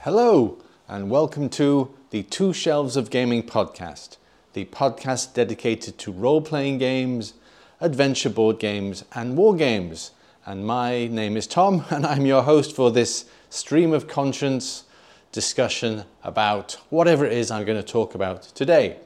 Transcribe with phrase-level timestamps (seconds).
[0.00, 0.58] Hello,
[0.88, 4.16] and welcome to the Two Shelves of Gaming podcast,
[4.54, 7.34] the podcast dedicated to role playing games,
[7.78, 10.12] adventure board games, and war games.
[10.46, 14.84] And my name is Tom, and I'm your host for this stream of conscience
[15.30, 18.96] discussion about whatever it is I'm going to talk about today.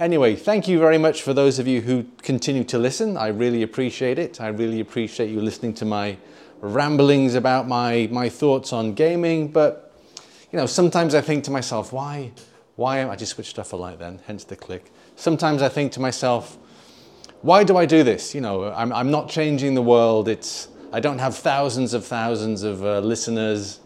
[0.00, 3.16] Anyway, thank you very much for those of you who continue to listen.
[3.16, 4.40] I really appreciate it.
[4.40, 6.16] I really appreciate you listening to my
[6.60, 9.92] ramblings about my, my thoughts on gaming, but
[10.50, 12.32] you know, sometimes I think to myself, why,
[12.74, 14.90] why am I just switched off a light then, hence the click.
[15.14, 16.58] Sometimes I think to myself,
[17.42, 18.34] why do I do this?
[18.34, 20.26] You know, I'm, I'm not changing the world.
[20.26, 23.78] It's, I don't have thousands of thousands of uh, listeners.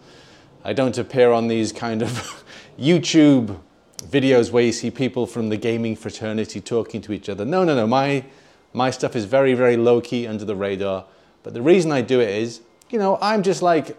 [0.65, 2.45] I don't appear on these kind of
[2.79, 3.59] YouTube
[4.03, 7.45] videos where you see people from the gaming fraternity talking to each other.
[7.45, 7.87] No, no, no.
[7.87, 8.25] My,
[8.73, 11.05] my stuff is very, very low key under the radar.
[11.43, 12.61] But the reason I do it is,
[12.91, 13.97] you know, I'm just like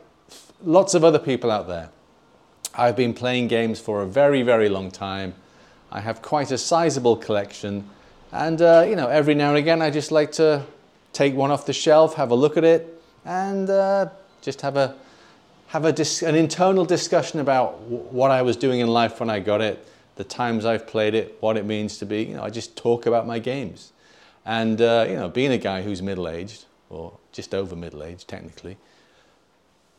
[0.64, 1.90] lots of other people out there.
[2.76, 5.34] I've been playing games for a very, very long time.
[5.92, 7.90] I have quite a sizable collection.
[8.32, 10.64] And, uh, you know, every now and again, I just like to
[11.14, 14.10] take one off the shelf, have a look at it, and uh,
[14.42, 14.96] just have a
[15.70, 19.88] have an internal discussion about what I was doing in life when I got it,
[20.16, 22.24] the times I've played it, what it means to be.
[22.24, 23.94] You know, I just talk about my games,
[24.46, 28.28] and uh, you know, being a guy who's middle aged or just over middle aged
[28.28, 28.78] technically,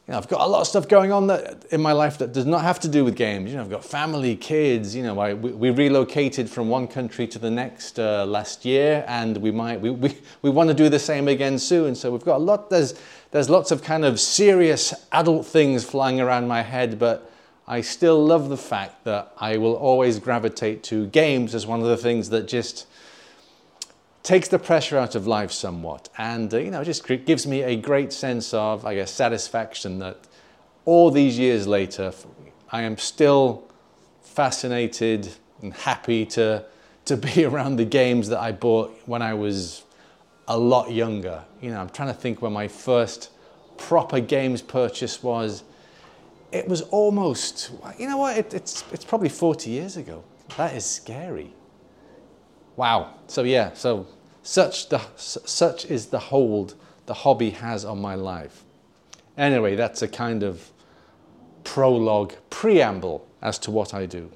[0.09, 2.33] you know, I've got a lot of stuff going on that in my life that
[2.33, 3.53] does not have to do with games.
[3.53, 4.93] You know, I've got family, kids.
[4.93, 9.05] You know, I, we, we, relocated from one country to the next uh, last year,
[9.07, 11.95] and we might we, we, we want to do the same again soon.
[11.95, 12.71] So we've got a lot.
[12.71, 17.31] There's there's lots of kind of serious adult things flying around my head, but
[17.67, 21.87] I still love the fact that I will always gravitate to games as one of
[21.87, 22.87] the things that just
[24.23, 26.09] takes the pressure out of life somewhat.
[26.19, 30.19] And uh, you know just gives me a great sense of i guess satisfaction that
[30.85, 32.13] all these years later
[32.71, 33.65] i am still
[34.23, 35.29] fascinated
[35.63, 36.65] and happy to
[37.05, 39.85] to be around the games that i bought when i was
[40.49, 43.31] a lot younger you know i'm trying to think when my first
[43.77, 45.65] proper games purchase was
[46.53, 50.25] it was almost you know what it, it's it's probably 40 years ago
[50.57, 51.53] that is scary
[52.81, 53.15] Wow.
[53.27, 54.07] So yeah, so
[54.43, 58.65] such the such is the hold the hobby has on my life.
[59.37, 60.71] Anyway, that's a kind of
[61.63, 64.31] prologue, preamble as to what I do.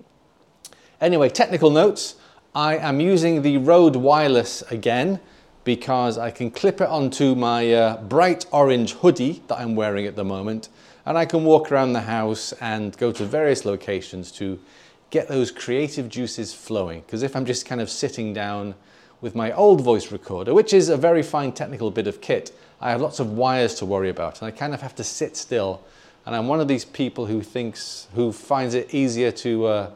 [1.01, 2.17] Anyway, technical notes.
[2.55, 5.21] I am using the Rode Wireless again
[5.65, 10.15] because I can clip it onto my uh, bright orange hoodie that I'm wearing at
[10.15, 10.69] the moment
[11.07, 14.59] and I can walk around the house and go to various locations to
[15.11, 17.01] get those creative juices flowing.
[17.01, 18.75] Because if I'm just kind of sitting down
[19.21, 22.91] with my old voice recorder, which is a very fine technical bit of kit, I
[22.91, 25.83] have lots of wires to worry about and I kind of have to sit still.
[26.27, 29.91] And I'm one of these people who thinks, who finds it easier to uh,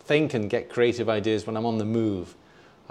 [0.00, 2.34] think and get creative ideas when I'm on the move.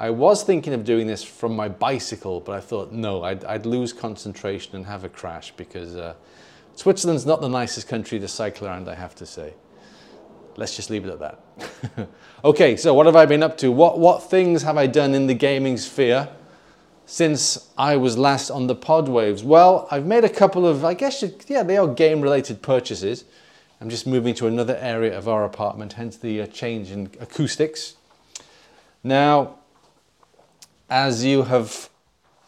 [0.01, 3.65] I was thinking of doing this from my bicycle, but I thought no, I'd, I'd
[3.65, 6.15] lose concentration and have a crash because uh,
[6.75, 9.53] Switzerland's not the nicest country to cycle around, I have to say
[10.57, 12.09] let's just leave it at that.
[12.43, 13.71] okay, so what have I been up to?
[13.71, 16.29] What, what things have I done in the gaming sphere
[17.05, 19.43] since I was last on the pod waves?
[19.43, 23.25] Well, I've made a couple of, I guess, yeah, they are game related purchases.
[23.79, 27.95] I'm just moving to another area of our apartment, hence the uh, change in acoustics.
[29.03, 29.57] Now,
[30.91, 31.89] as you have,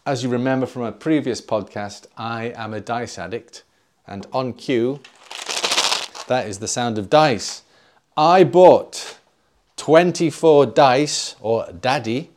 [0.06, 3.64] as you remember from a previous podcast, I am a dice addict,
[4.06, 5.00] and on cue,
[6.28, 7.64] that is the sound of dice.
[8.18, 9.18] I bought
[9.78, 12.32] 24 dice, or daddy,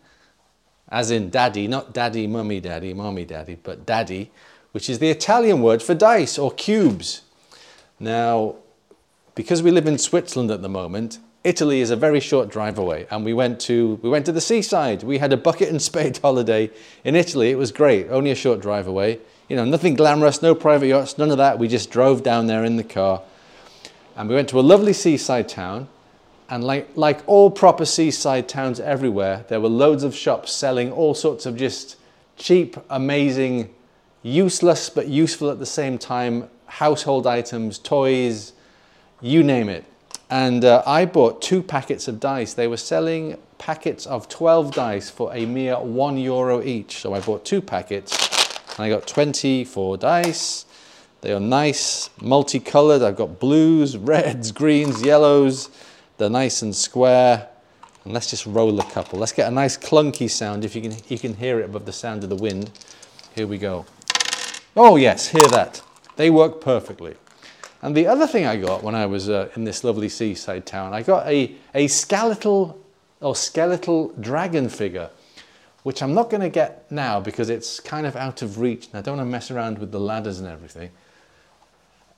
[0.88, 4.30] as in daddy, not daddy, mummy, daddy, mommy, daddy, but daddy,
[4.70, 7.22] which is the Italian word for dice or cubes.
[7.98, 8.54] Now,
[9.34, 13.06] because we live in Switzerland at the moment, Italy is a very short drive away,
[13.10, 15.02] and we went to we went to the seaside.
[15.02, 16.70] We had a bucket and spade holiday
[17.04, 17.50] in Italy.
[17.50, 19.20] It was great, only a short drive away.
[19.48, 21.58] You know, nothing glamorous, no private yachts, none of that.
[21.58, 23.22] We just drove down there in the car
[24.16, 25.88] and we went to a lovely seaside town.
[26.48, 31.12] And like, like all proper seaside towns everywhere, there were loads of shops selling all
[31.14, 31.96] sorts of just
[32.36, 33.74] cheap, amazing,
[34.22, 38.52] useless but useful at the same time household items, toys,
[39.20, 39.84] you name it.
[40.28, 42.54] And uh, I bought two packets of dice.
[42.54, 46.98] They were selling packets of 12 dice for a mere one euro each.
[46.98, 48.12] So I bought two packets
[48.76, 50.66] and I got 24 dice.
[51.20, 53.02] They are nice, multicolored.
[53.02, 55.70] I've got blues, reds, greens, yellows.
[56.18, 57.48] They're nice and square.
[58.04, 59.18] And let's just roll a couple.
[59.18, 61.92] Let's get a nice clunky sound if you can, you can hear it above the
[61.92, 62.70] sound of the wind.
[63.34, 63.86] Here we go.
[64.76, 65.82] Oh yes, hear that.
[66.16, 67.16] They work perfectly.
[67.86, 70.92] And the other thing I got when I was uh, in this lovely seaside town,
[70.92, 72.84] I got a, a skeletal
[73.20, 75.08] or skeletal dragon figure,
[75.84, 78.96] which I'm not going to get now because it's kind of out of reach and
[78.96, 80.90] I don't want to mess around with the ladders and everything.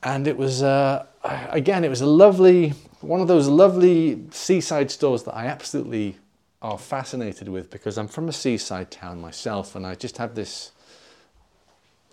[0.02, 2.70] And it was, uh, again, it was a lovely,
[3.02, 6.16] one of those lovely seaside stores that I absolutely
[6.62, 10.72] are fascinated with because I'm from a seaside town myself and I just have this,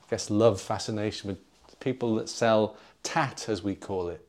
[0.04, 1.40] I guess, love fascination with
[1.80, 2.76] people that sell
[3.06, 4.26] tat, as we call it,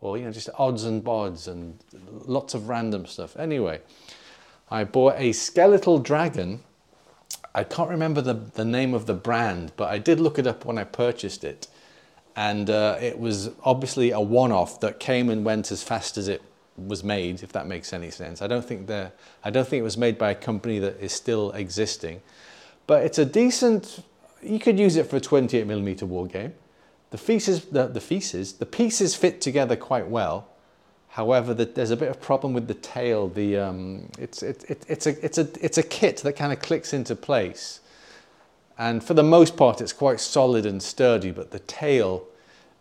[0.00, 1.82] or you know, just odds and bods and
[2.26, 3.36] lots of random stuff.
[3.36, 3.80] Anyway,
[4.70, 6.60] I bought a skeletal dragon.
[7.54, 10.64] I can't remember the, the name of the brand, but I did look it up
[10.64, 11.66] when I purchased it.
[12.36, 16.42] And uh, it was obviously a one-off that came and went as fast as it
[16.76, 18.42] was made, if that makes any sense.
[18.42, 19.10] I don't think the,
[19.42, 22.20] I don't think it was made by a company that is still existing,
[22.86, 24.04] but it's a decent.
[24.40, 26.54] You could use it for a 28 millimeter war game.
[27.10, 30.48] The pieces, the, the pieces, the pieces fit together quite well.
[31.08, 33.28] However, the, there's a bit of problem with the tail.
[33.28, 36.60] The um, it's it, it, it's a it's a it's a kit that kind of
[36.60, 37.80] clicks into place,
[38.76, 41.30] and for the most part, it's quite solid and sturdy.
[41.30, 42.28] But the tail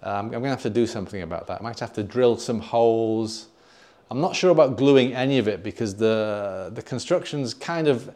[0.04, 1.60] um, I'm going to have to do something about that.
[1.60, 3.48] I might have to drill some holes.
[4.12, 8.14] I'm not sure about gluing any of it because the, the construction's kind of,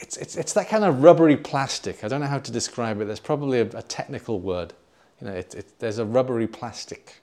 [0.00, 2.04] it's, it's, it's that kind of rubbery plastic.
[2.04, 3.06] I don't know how to describe it.
[3.06, 4.72] There's probably a, a technical word.
[5.20, 7.20] You know, it, it, there's a rubbery plastic.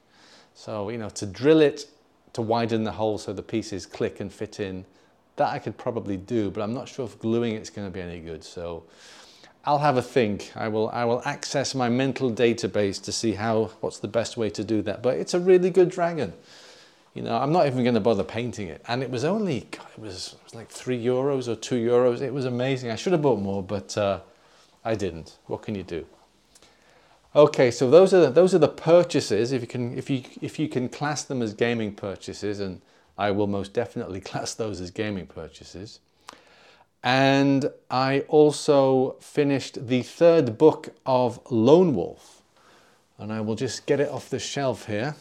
[0.53, 1.85] So, you know, to drill it,
[2.33, 4.85] to widen the hole so the pieces click and fit in,
[5.35, 8.01] that I could probably do, but I'm not sure if gluing it's going to be
[8.01, 8.43] any good.
[8.43, 8.83] So
[9.65, 10.51] I'll have a think.
[10.55, 14.49] I will, I will access my mental database to see how, what's the best way
[14.51, 15.03] to do that.
[15.03, 16.33] But it's a really good dragon.
[17.13, 18.81] You know, I'm not even going to bother painting it.
[18.87, 22.21] And it was only, God, it, was, it was like three euros or two euros.
[22.21, 22.91] It was amazing.
[22.91, 24.19] I should have bought more, but uh,
[24.85, 25.37] I didn't.
[25.47, 26.05] What can you do?
[27.37, 29.51] Okay, so those are the, those are the purchases.
[29.51, 32.81] If you can, if you if you can class them as gaming purchases, and
[33.15, 35.99] I will most definitely class those as gaming purchases.
[37.03, 42.41] And I also finished the third book of Lone Wolf.
[43.19, 45.15] And I will just get it off the shelf here.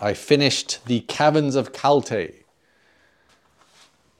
[0.00, 2.34] I finished The Caverns of Kalte,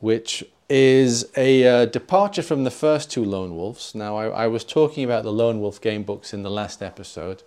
[0.01, 3.95] which is a uh, departure from the first two Lone Wolves.
[3.95, 7.43] Now, I, I, was talking about the Lone Wolf game books in the last episode,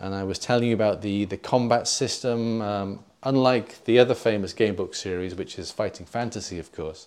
[0.00, 2.62] and I was telling you about the, the combat system.
[2.62, 7.06] Um, unlike the other famous game book series, which is Fighting Fantasy, of course,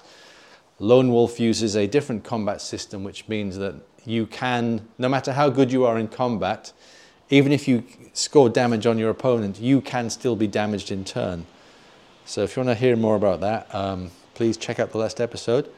[0.80, 5.50] Lone Wolf uses a different combat system, which means that you can, no matter how
[5.50, 6.74] good you are in combat,
[7.30, 7.84] even if you
[8.14, 11.46] score damage on your opponent, you can still be damaged in turn.
[12.26, 15.19] So if you want to hear more about that, um, please check out the last
[15.19, 15.69] episode.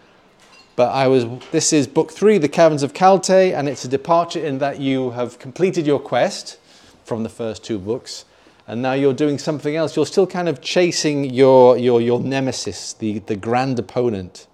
[0.76, 4.44] But I was, this is book three, The Caverns of Kalte, and it's a departure
[4.44, 6.58] in that you have completed your quest
[7.06, 8.26] from the first two books,
[8.66, 9.96] and now you're doing something else.
[9.96, 14.48] You're still kind of chasing your, your, your nemesis, the, the grand opponent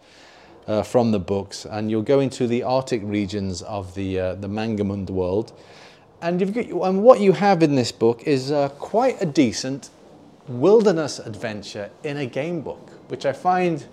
[0.68, 4.48] uh, from the books, and you're going to the Arctic regions of the, uh, the
[4.48, 5.54] Magnamund world.
[6.22, 9.90] And, you've got, and what you have in this book is uh, quite a decent
[10.48, 13.86] wilderness adventure in a game book, which I find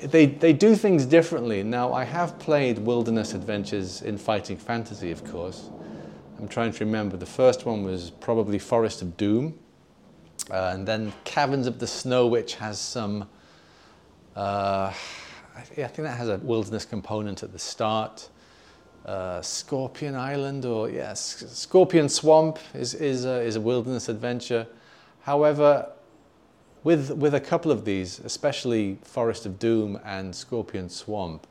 [0.00, 1.62] they, they do things differently.
[1.62, 5.68] Now, I have played wilderness adventures in Fighting Fantasy, of course.
[6.38, 7.18] I'm trying to remember.
[7.18, 9.58] The first one was probably Forest of Doom.
[10.50, 13.28] Uh, and then Caverns of the Snow, which has some
[14.36, 14.92] uh,
[15.56, 18.28] I, I think that has a wilderness component at the start.
[19.04, 24.66] Uh, Scorpion Island, or yes, Scorpion Swamp is, is, a, is a wilderness adventure.
[25.22, 25.90] However,
[26.82, 31.46] with, with a couple of these, especially Forest of Doom and Scorpion Swamp,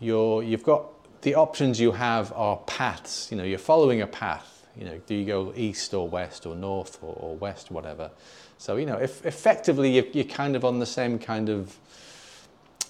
[0.00, 0.86] you're, you've got
[1.22, 3.28] the options you have are paths.
[3.30, 4.66] You know, you're following a path.
[4.76, 8.10] You know, do you go east or west or north or, or west, whatever.
[8.58, 11.76] So, you know, if effectively you're, you're kind of on the same kind of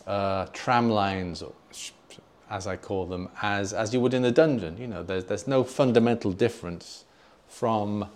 [0.07, 1.43] uh, tram lines,
[2.51, 4.77] as I call them, as, as you would in a dungeon.
[4.79, 7.05] You know, there's, there's no fundamental difference
[7.47, 8.09] from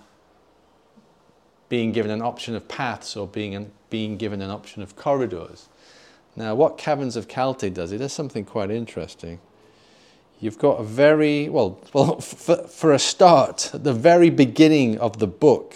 [1.72, 5.70] being given an option of paths or being, an, being given an option of corridors.
[6.36, 9.40] Now, what Caverns of Kalte does, it does something quite interesting.
[10.38, 15.18] You've got a very, well, well for, for a start, at the very beginning of
[15.18, 15.74] the book,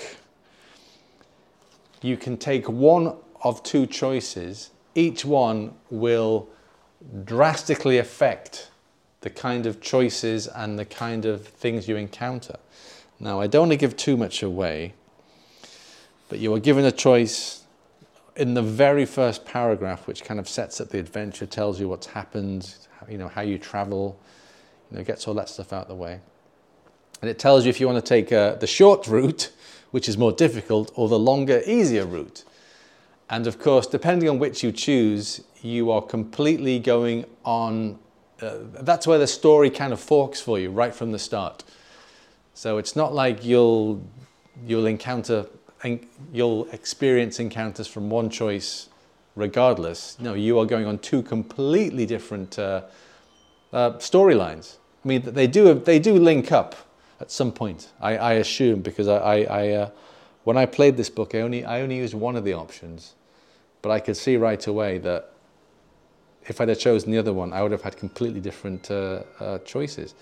[2.02, 6.46] you can take one of two choices each one will
[7.24, 8.70] drastically affect
[9.22, 12.56] the kind of choices and the kind of things you encounter.
[13.18, 14.92] Now, I don't want to give too much away,
[16.28, 17.64] but you are given a choice
[18.36, 22.06] in the very first paragraph, which kind of sets up the adventure, tells you what's
[22.06, 22.74] happened,
[23.08, 24.18] you know, how you travel,
[24.90, 26.20] you know, gets all that stuff out of the way.
[27.22, 29.52] And it tells you if you want to take uh, the short route,
[29.90, 32.44] which is more difficult, or the longer, easier route.
[33.30, 37.98] And of course, depending on which you choose, you are completely going on.
[38.40, 41.64] Uh, that's where the story kind of forks for you right from the start.
[42.54, 44.02] So it's not like you'll
[44.66, 45.46] you'll encounter
[46.32, 48.88] you'll experience encounters from one choice
[49.34, 50.18] regardless.
[50.18, 52.82] No, you are going on two completely different uh,
[53.72, 54.76] uh, storylines.
[55.04, 56.74] I mean, they do they do link up
[57.20, 57.92] at some point.
[58.00, 59.90] I, I assume because I, I, I uh,
[60.44, 63.14] when I played this book, I only I only used one of the options,
[63.82, 65.32] but I could see right away that
[66.48, 69.58] if I'd have chosen the other one, I would have had completely different uh, uh,
[69.58, 70.14] choices.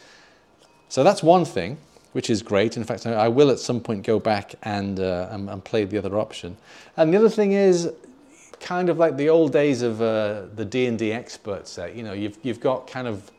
[0.88, 1.78] So that's one thing,
[2.14, 2.76] which is great.
[2.76, 5.98] In fact, I will at some point go back and, uh, and, and play the
[5.98, 6.56] other option.
[6.96, 7.90] And the other thing is,
[8.60, 12.38] kind of like the old days of uh, the D&D expert set, you know, you've,
[12.44, 13.32] you've got kind of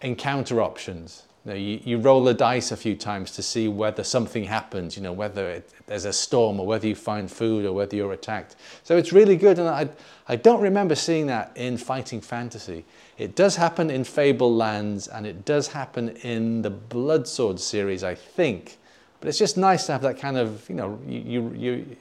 [0.00, 1.24] encounter options.
[1.44, 4.96] You, know, you, you, roll the dice a few times to see whether something happens,
[4.96, 8.12] you know, whether it, there's a storm or whether you find food or whether you're
[8.12, 8.54] attacked.
[8.84, 9.88] So it's really good, and I,
[10.28, 12.84] I don't remember seeing that in Fighting Fantasy.
[13.16, 18.14] It does happen in Fabled Lands, and it does happen in the Bloodsword series, I
[18.14, 18.78] think.
[19.20, 21.96] But it's just nice to have that kind of, you know, you, you,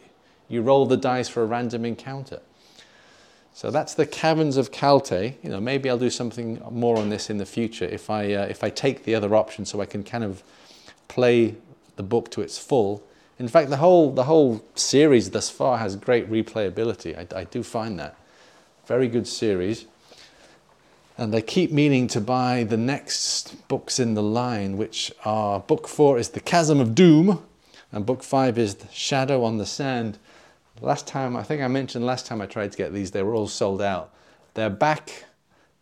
[0.49, 2.41] you roll the dice for a random encounter.
[3.53, 5.35] So that's the Caverns of Kalte.
[5.43, 8.45] You know, maybe I'll do something more on this in the future if I, uh,
[8.45, 10.43] if I take the other option so I can kind of
[11.07, 11.55] play
[11.95, 13.03] the book to its full.
[13.37, 17.15] In fact, the whole, the whole series thus far has great replayability.
[17.15, 18.17] I, I do find that.
[18.87, 19.85] Very good series.
[21.17, 25.87] And I keep meaning to buy the next books in the line, which are book
[25.87, 27.43] four is The Chasm of Doom,
[27.91, 30.17] and book five is The Shadow on the Sand.
[30.81, 33.35] Last time, I think I mentioned last time I tried to get these, they were
[33.35, 34.11] all sold out.
[34.55, 35.25] They're back.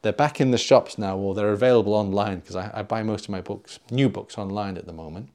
[0.01, 3.25] They're back in the shops now, or they're available online because I, I buy most
[3.25, 5.29] of my books, new books, online at the moment.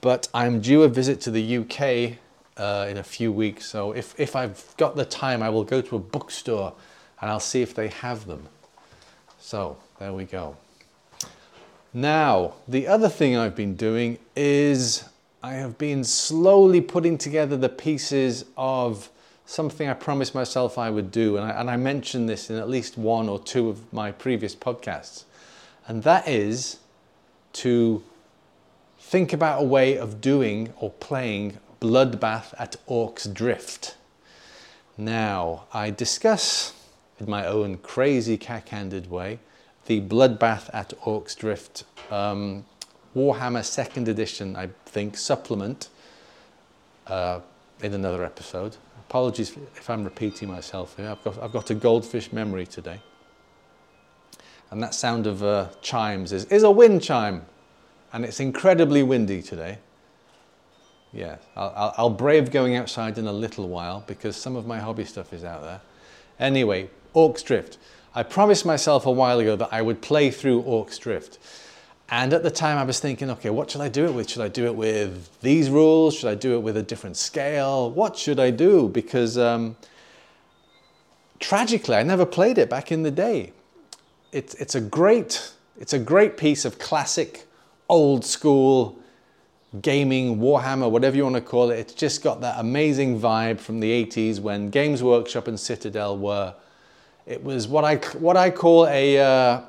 [0.00, 2.18] But I'm due a visit to the UK
[2.56, 5.80] uh, in a few weeks, so if, if I've got the time, I will go
[5.80, 6.74] to a bookstore
[7.20, 8.48] and I'll see if they have them.
[9.38, 10.56] So there we go.
[11.92, 15.04] Now, the other thing I've been doing is
[15.42, 19.08] I have been slowly putting together the pieces of
[19.46, 21.36] something I promised myself I would do.
[21.36, 24.54] And I, and I mentioned this in at least one or two of my previous
[24.54, 25.24] podcasts.
[25.86, 26.78] And that is
[27.54, 28.02] to
[28.98, 33.96] think about a way of doing or playing Bloodbath at Orcs Drift.
[34.98, 36.74] Now, I discuss
[37.18, 39.38] in my own crazy cack-handed way
[39.86, 42.64] the Bloodbath at Orcs Drift um,
[43.14, 45.88] Warhammer Second Edition, I think, supplement
[47.06, 47.40] uh,
[47.82, 48.76] in another episode.
[49.08, 51.10] Apologies if I'm repeating myself here.
[51.10, 53.00] I've got, I've got a goldfish memory today.
[54.70, 57.46] And that sound of uh, chimes is, is a wind chime.
[58.12, 59.78] And it's incredibly windy today.
[61.56, 65.04] I'll, I'll, I'll brave going outside in a little while because some of my hobby
[65.04, 65.80] stuff is out there.
[66.38, 67.78] Anyway, Orcs Drift.
[68.14, 71.38] I promised myself a while ago that I would play through Orcs Drift.
[72.08, 74.30] And at the time I was thinking, okay, what should I do it with?
[74.30, 76.14] Should I do it with these rules?
[76.14, 77.90] Should I do it with a different scale?
[77.90, 78.88] What should I do?
[78.88, 79.76] Because um,
[81.40, 83.52] tragically, I never played it back in the day.
[84.30, 87.46] It's, it's, a great, it's a great piece of classic,
[87.88, 88.98] old school
[89.80, 91.78] gaming, Warhammer, whatever you want to call it.
[91.78, 96.54] It's just got that amazing vibe from the 80s when Games Workshop and Citadel were.
[97.26, 99.60] It was what I, what I call a, uh,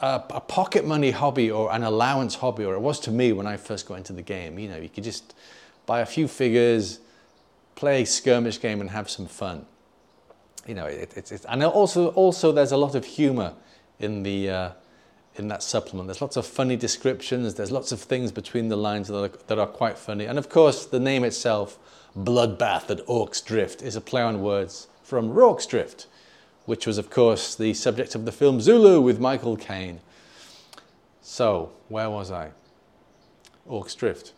[0.00, 3.58] a, pocket money hobby or an allowance hobby, or it was to me when I
[3.58, 4.58] first got into the game.
[4.58, 5.34] You know, you could just
[5.84, 7.00] buy a few figures,
[7.74, 9.66] play a skirmish game, and have some fun.
[10.66, 13.52] You know, it, it's, it's and also also there's a lot of humor
[13.98, 14.70] in the uh,
[15.36, 16.08] in that supplement.
[16.08, 17.54] There's lots of funny descriptions.
[17.54, 20.48] There's lots of things between the lines that are, that are quite funny, and of
[20.48, 21.78] course the name itself,
[22.16, 26.08] Bloodbath at Orcs Drift, is a play on words from Rorke's Drift
[26.64, 30.00] which was, of course, the subject of the film Zulu with Michael Caine.
[31.22, 32.50] So, where was I?
[33.70, 34.32] Orcs Drift.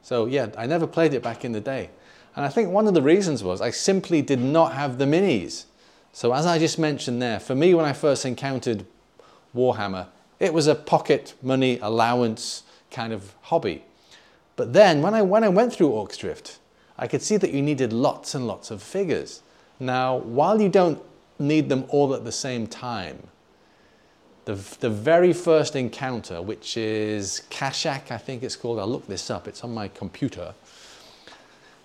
[0.00, 1.90] So, yeah, I never played it back in the day.
[2.34, 5.64] And I think one of the reasons was I simply did not have the minis.
[6.14, 8.86] So, as I just mentioned there, for me, when I first encountered
[9.54, 10.06] Warhammer,
[10.40, 13.84] it was a pocket money allowance kind of hobby.
[14.56, 16.58] But then, when I, when I went through Orcs Drift,
[16.96, 19.42] I could see that you needed lots and lots of figures.
[19.82, 21.02] Now, while you don't
[21.40, 23.18] need them all at the same time.
[24.44, 28.78] the, the very first encounter, which is Kashak, I think it's called.
[28.78, 30.54] I'll look this up, it's on my computer.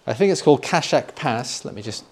[0.06, 1.66] I think it's called Kashak Pass.
[1.66, 2.06] Let me just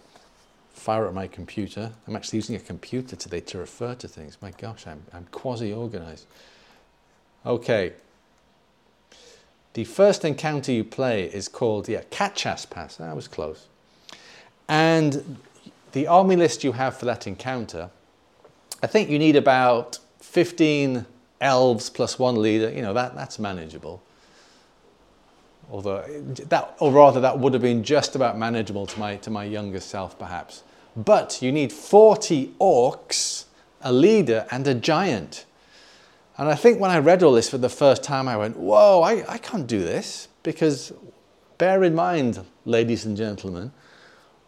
[0.74, 1.92] fire up my computer.
[2.08, 4.38] I'm actually using a computer today to refer to things.
[4.42, 6.28] My gosh, I'm, I'm quasi organized.
[7.46, 7.94] Okay.
[9.74, 12.98] The first encounter you play is called, yeah, Kachas Pass.
[12.98, 13.68] That was close.
[14.68, 15.38] And
[15.96, 17.90] the army list you have for that encounter,
[18.84, 21.06] I think you need about 15
[21.40, 22.70] elves plus one leader.
[22.70, 24.04] You know, that, that's manageable.
[25.72, 26.04] Although
[26.50, 29.80] that, or rather, that would have been just about manageable to my, to my younger
[29.80, 30.64] self, perhaps.
[30.98, 33.46] But you need 40 orcs,
[33.82, 35.46] a leader, and a giant.
[36.38, 39.02] And I think when I read all this for the first time, I went, whoa,
[39.02, 40.28] I, I can't do this.
[40.44, 40.92] Because
[41.58, 43.72] bear in mind, ladies and gentlemen,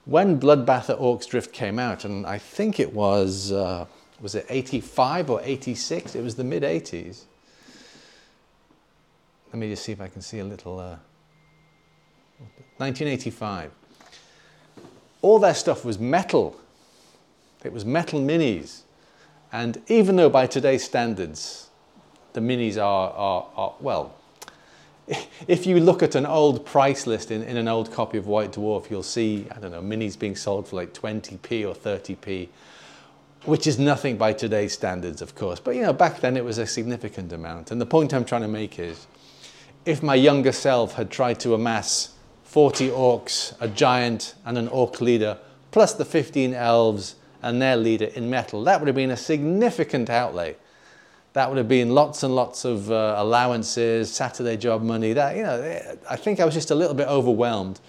[0.07, 3.85] when Bloodbath at Orcs Drift came out, and I think it was, uh,
[4.19, 6.15] was it 85 or 86?
[6.15, 7.23] It was the mid 80s.
[9.53, 10.79] Let me just see if I can see a little.
[10.79, 10.97] Uh,
[12.77, 13.71] 1985
[15.21, 16.55] all their stuff was metal.
[17.63, 18.81] It was metal minis.
[19.51, 21.69] And even though by today's standards,
[22.33, 24.13] the minis are, are, are well,
[25.47, 28.53] if you look at an old price list in, in an old copy of White
[28.53, 32.49] Dwarf, you'll see, I don't know, minis being sold for like 20p or 30p,
[33.45, 35.59] which is nothing by today's standards, of course.
[35.59, 37.71] But you know, back then it was a significant amount.
[37.71, 39.07] And the point I'm trying to make is,
[39.85, 44.99] if my younger self had tried to amass 40 orcs, a giant, and an orc
[44.99, 45.37] leader,
[45.71, 48.63] plus the 15 elves and their leader in metal.
[48.63, 50.55] That would have been a significant outlay.
[51.37, 55.13] That would have been lots and lots of uh, allowances, Saturday job money.
[55.13, 57.79] That you know, I think I was just a little bit overwhelmed,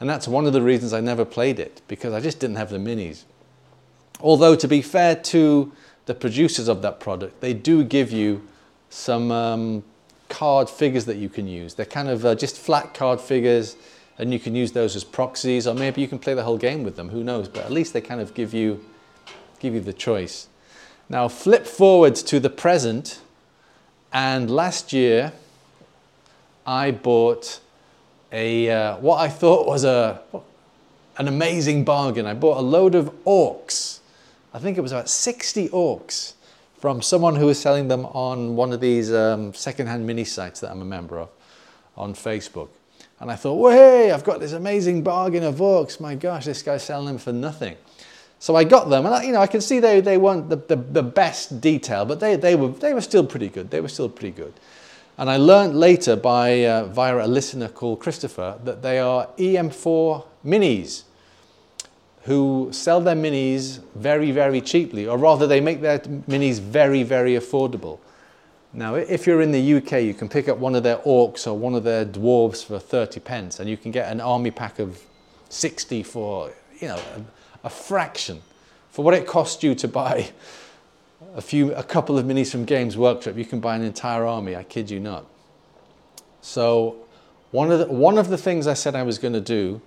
[0.00, 2.70] and that's one of the reasons I never played it because I just didn't have
[2.70, 3.24] the minis.
[4.22, 5.70] Although to be fair to
[6.06, 8.40] the producers of that product, they do give you
[8.88, 9.84] some um,
[10.30, 11.74] card figures that you can use.
[11.74, 13.76] They're kind of uh, just flat card figures
[14.16, 16.84] and you can use those as proxies or maybe you can play the whole game
[16.84, 18.82] with them, who knows, but at least they kind of give you,
[19.60, 20.48] give you the choice.
[21.08, 23.20] Now flip forward to the present
[24.12, 25.32] and last year
[26.66, 27.60] I bought
[28.30, 30.20] a, uh, what I thought was a,
[31.16, 32.26] an amazing bargain.
[32.26, 34.00] I bought a load of orcs.
[34.52, 36.34] I think it was about 60 orcs
[36.78, 40.70] from someone who was selling them on one of these um, second-hand mini sites that
[40.70, 41.30] I'm a member of
[41.96, 42.68] on Facebook.
[43.18, 46.00] And I thought, well, hey, I've got this amazing bargain of orcs.
[46.00, 47.76] My gosh, this guy's selling them for nothing.
[48.40, 50.56] So I got them, and I, you know, I can see they, they weren't the,
[50.56, 53.70] the, the best detail, but they, they, were, they were still pretty good.
[53.70, 54.54] They were still pretty good.
[55.16, 60.24] And I learned later by, uh, via a listener called Christopher that they are EM4
[60.46, 61.02] minis
[62.28, 67.32] who sell their minis very, very cheaply, or rather they make their minis very, very
[67.32, 67.98] affordable.
[68.72, 71.54] Now, if you're in the UK, you can pick up one of their orcs or
[71.54, 75.02] one of their dwarves for 30 pence, and you can get an army pack of
[75.48, 77.00] 60 for, you know,
[77.64, 78.42] a, fraction.
[78.90, 80.30] For what it costs you to buy
[81.34, 84.56] a few, a couple of minis from Games Workshop, you can buy an entire army,
[84.56, 85.26] I kid you not.
[86.40, 86.96] So
[87.50, 89.80] one of the, one of the things I said I was going to do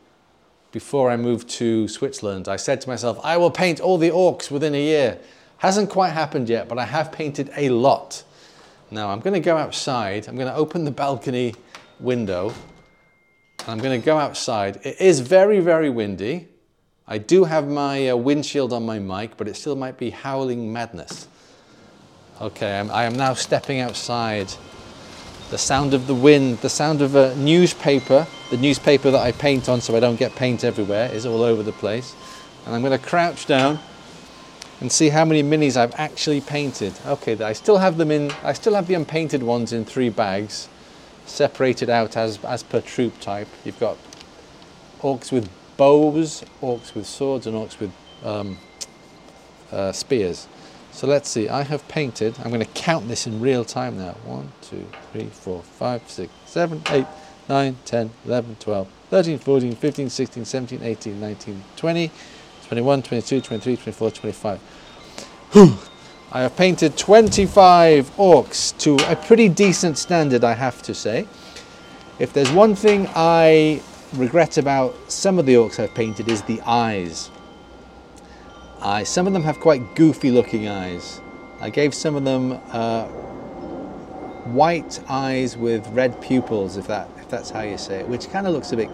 [0.72, 4.50] before I moved to Switzerland, I said to myself, I will paint all the orcs
[4.50, 5.20] within a year.
[5.58, 8.24] Hasn't quite happened yet, but I have painted a lot.
[8.90, 10.28] Now I'm going to go outside.
[10.28, 11.56] I'm going to open the balcony
[12.00, 12.54] window.
[13.60, 14.80] And I'm going to go outside.
[14.84, 16.48] It is very, very windy.
[17.12, 20.72] I do have my uh, windshield on my mic, but it still might be howling
[20.72, 21.28] madness.
[22.40, 24.48] Okay, I'm, I am now stepping outside.
[25.50, 29.68] The sound of the wind, the sound of a newspaper, the newspaper that I paint
[29.68, 32.16] on so I don't get paint everywhere, is all over the place.
[32.66, 33.80] And I'm going to crouch down
[34.80, 36.94] and see how many minis I've actually painted.
[37.06, 40.70] Okay, I still have them in, I still have the unpainted ones in three bags,
[41.26, 43.50] separated out as, as per troop type.
[43.66, 43.98] You've got
[45.02, 45.50] orcs with
[45.82, 47.92] bows, orcs with swords, and orcs with
[48.24, 48.56] um,
[49.72, 50.48] uh, spears.
[50.92, 54.12] So let's see, I have painted, I'm going to count this in real time now.
[54.26, 57.06] 1, 2, 3, 4, 5, 6, 7, 8,
[57.50, 62.12] 9, 10, 11, 12, 13, 14, 15, 16, 17, 18, 19, 20,
[62.68, 64.60] 21, 22, 23, 24, 25.
[66.32, 71.28] I have painted 25 orcs to a pretty decent standard, I have to say.
[72.20, 73.82] If there's one thing I
[74.14, 77.30] regret about some of the orcs I've painted is the eyes.
[78.82, 81.22] I, some of them have quite goofy looking eyes.
[81.60, 83.06] I gave some of them uh,
[84.46, 88.48] white eyes with red pupils, if that if that's how you say it, which kind
[88.48, 88.90] of looks a bit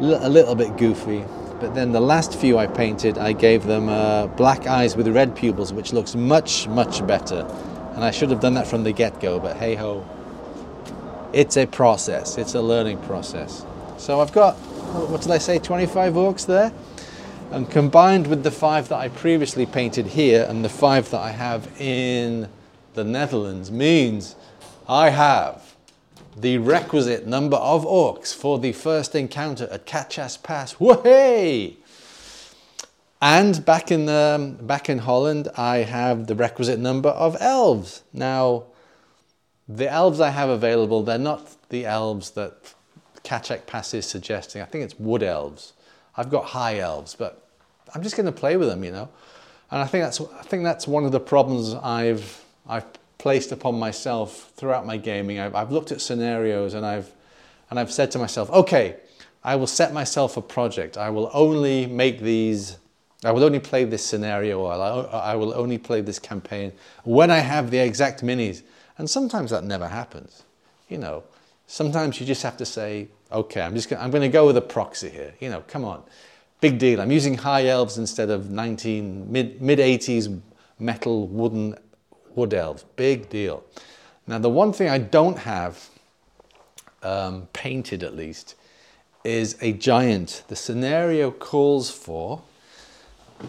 [0.00, 1.24] a little bit goofy.
[1.60, 5.36] But then the last few I painted, I gave them uh, black eyes with red
[5.36, 7.46] pupils, which looks much, much better.
[7.94, 10.04] And I should have done that from the get-go, but hey ho.
[11.32, 13.64] It's a process, it's a learning process.
[14.02, 16.72] So I've got, what did I say, 25 orcs there?
[17.52, 21.30] And combined with the five that I previously painted here and the five that I
[21.30, 22.48] have in
[22.94, 24.34] the Netherlands means
[24.88, 25.76] I have
[26.36, 30.72] the requisite number of orcs for the first encounter at Catchas Pass.
[30.80, 31.70] Whoa!
[33.20, 38.02] And back in um, back in Holland, I have the requisite number of elves.
[38.12, 38.64] Now,
[39.68, 42.74] the elves I have available, they're not the elves that
[43.24, 44.62] Kachak Pass is suggesting.
[44.62, 45.72] I think it's wood elves.
[46.16, 47.46] I've got high elves, but
[47.94, 49.08] I'm just going to play with them, you know.
[49.70, 52.84] And I think that's I think that's one of the problems I've I've
[53.18, 55.38] placed upon myself throughout my gaming.
[55.38, 57.10] I've, I've looked at scenarios and I've
[57.70, 58.96] and I've said to myself, okay,
[59.42, 60.98] I will set myself a project.
[60.98, 62.76] I will only make these.
[63.24, 66.72] I will only play this scenario, or I will only play this campaign
[67.04, 68.62] when I have the exact minis.
[68.98, 70.42] And sometimes that never happens.
[70.88, 71.22] You know,
[71.66, 74.56] sometimes you just have to say, okay, I'm just gonna, I'm going to go with
[74.56, 75.34] a proxy here.
[75.40, 76.02] You know, come on,
[76.60, 77.00] big deal.
[77.00, 80.40] I'm using high elves instead of 19 mid mid 80s
[80.78, 81.76] metal wooden
[82.34, 82.84] wood elves.
[82.96, 83.64] Big deal.
[84.26, 85.88] Now, the one thing I don't have
[87.02, 88.54] um, painted at least
[89.24, 90.44] is a giant.
[90.48, 92.42] The scenario calls for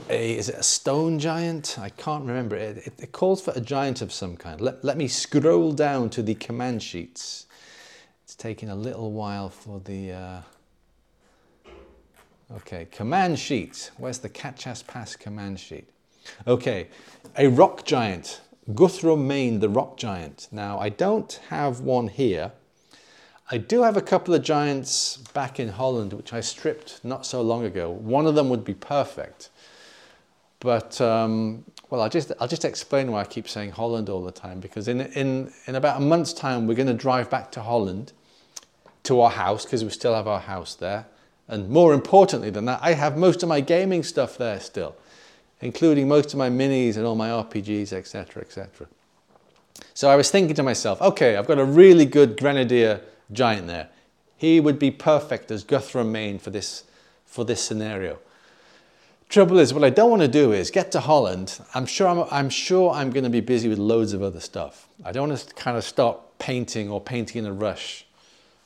[0.10, 1.78] a, is it a stone giant?
[1.80, 2.56] I can't remember.
[2.56, 4.60] It, it, it, calls for a giant of some kind.
[4.60, 7.46] Let, let me scroll down to the command sheets.
[8.44, 10.12] Taking a little while for the...
[10.12, 10.42] Uh,
[12.58, 13.90] okay, command sheet.
[13.96, 15.88] Where's the Catchas Pass command sheet?
[16.46, 16.90] Okay,
[17.38, 18.42] a rock giant.
[18.74, 20.50] Guthrum Main, the rock giant.
[20.52, 22.52] Now, I don't have one here.
[23.50, 27.42] I do have a couple of giants back in Holland, which I stripped not so
[27.42, 27.92] long ago.
[27.92, 29.52] One of them would be perfect.
[30.60, 34.34] But, um, well, I'll just, I'll just explain why I keep saying Holland all the
[34.34, 37.62] time, because in, in, in about a month's time, we're going to drive back to
[37.62, 38.12] Holland,
[39.04, 41.06] to our house, because we still have our house there.
[41.48, 44.96] And more importantly than that, I have most of my gaming stuff there still
[45.64, 48.88] including most of my minis and all my RPGs, etc., etc.
[49.94, 53.90] So I was thinking to myself, okay, I've got a really good Grenadier giant there.
[54.36, 56.84] He would be perfect as Guthrum Main for this,
[57.26, 58.20] for this scenario.
[59.30, 61.60] Trouble is, what I don't want to do is get to Holland.
[61.74, 64.90] I'm sure I'm, I'm sure I'm going to be busy with loads of other stuff.
[65.06, 68.06] I don't want to kind of start painting or painting in a rush.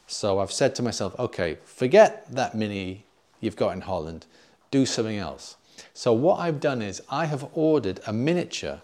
[0.08, 3.04] So I've said to myself, okay, forget that mini
[3.42, 4.26] you've got in Holland.
[4.72, 5.58] Do something else.
[5.94, 8.82] So what I've done is I have ordered a miniature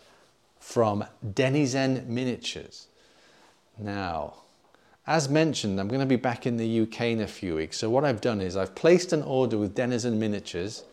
[0.59, 2.87] from Denizen Miniatures.
[3.77, 4.35] Now,
[5.07, 7.77] as mentioned, I'm going to be back in the UK in a few weeks.
[7.77, 10.83] So what I've done is I've placed an order with Denizen Miniatures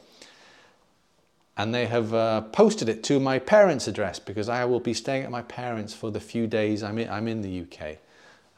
[1.57, 5.25] and they have uh, posted it to my parents' address because I will be staying
[5.25, 7.99] at my parents' for the few days I'm in, I'm in the UK.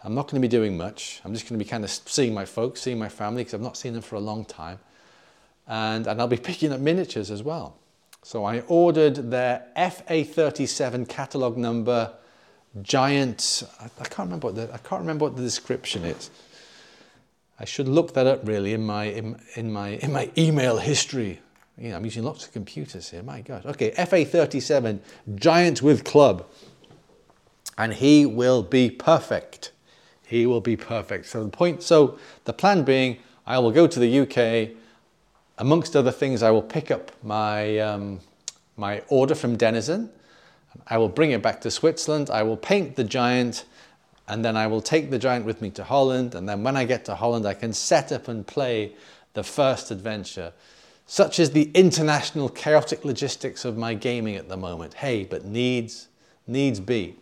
[0.05, 1.21] I'm not going to be doing much.
[1.25, 3.61] I'm just going to be kind of seeing my folks, seeing my family because I've
[3.61, 4.81] not seen them for a long time
[5.67, 7.77] and, and I'll be picking up miniatures as well.
[8.23, 12.13] So I ordered their FA37 catalog number
[12.83, 16.31] giant, I, I can't remember what the, I can't remember what the description is.
[17.59, 21.41] I should look that up really in my, in, in my, in my email history.
[21.77, 23.67] You know, I'm using lots of computers here, my God.
[23.67, 25.01] Okay, FA37,
[25.35, 26.47] giant with club.
[27.79, 29.73] And he will be perfect.
[30.33, 31.27] He will be perfect.
[31.27, 34.77] So the point, so the plan being, I will go to the UK,
[35.59, 38.21] Amongst other things, I will pick up my, um,
[38.77, 40.11] my order from Denizen.
[40.89, 42.31] I will bring it back to Switzerland.
[42.31, 43.65] I will paint the giant
[44.29, 46.35] and then I will take the giant with me to Holland.
[46.35, 48.97] And then when I get to Holland, I can set up and play
[49.35, 50.53] the first adventure.
[51.07, 54.95] Such is the international chaotic logistics of my gaming at the moment.
[54.95, 56.09] Hey, but needs,
[56.47, 57.17] needs be.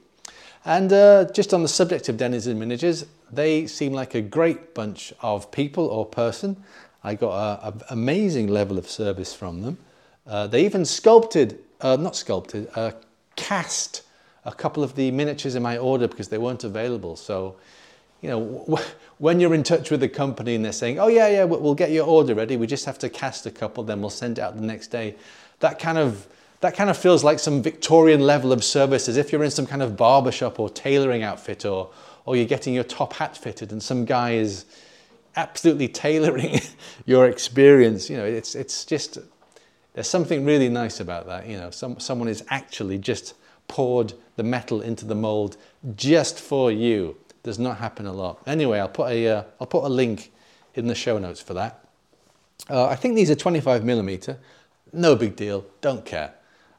[0.64, 5.12] And uh, just on the subject of Denizen Miniatures, they seem like a great bunch
[5.20, 6.62] of people or person.
[7.02, 9.78] I got an amazing level of service from them.
[10.26, 12.92] Uh, they even sculpted, uh, not sculpted, uh,
[13.36, 14.02] cast
[14.44, 17.16] a couple of the miniatures in my order because they weren't available.
[17.16, 17.56] So,
[18.20, 18.78] you know,
[19.18, 21.90] when you're in touch with the company and they're saying, oh yeah, yeah, we'll get
[21.90, 22.56] your order ready.
[22.56, 25.16] We just have to cast a couple, then we'll send it out the next day.
[25.60, 26.26] That kind of,
[26.60, 29.66] that kind of feels like some Victorian level of service as if you're in some
[29.66, 31.90] kind of barbershop or tailoring outfit or,
[32.26, 34.66] or you're getting your top hat fitted and some guy is,
[35.36, 36.60] absolutely tailoring
[37.06, 38.10] your experience.
[38.10, 39.18] You know, it's, it's just,
[39.94, 41.46] there's something really nice about that.
[41.46, 43.34] You know, some, someone is actually just
[43.68, 45.56] poured the metal into the mold
[45.96, 47.16] just for you.
[47.42, 48.42] Does not happen a lot.
[48.46, 50.32] Anyway, I'll put a, will uh, put a link
[50.74, 51.84] in the show notes for that.
[52.68, 54.38] Uh, I think these are 25 millimeter.
[54.92, 56.34] No big deal, don't care.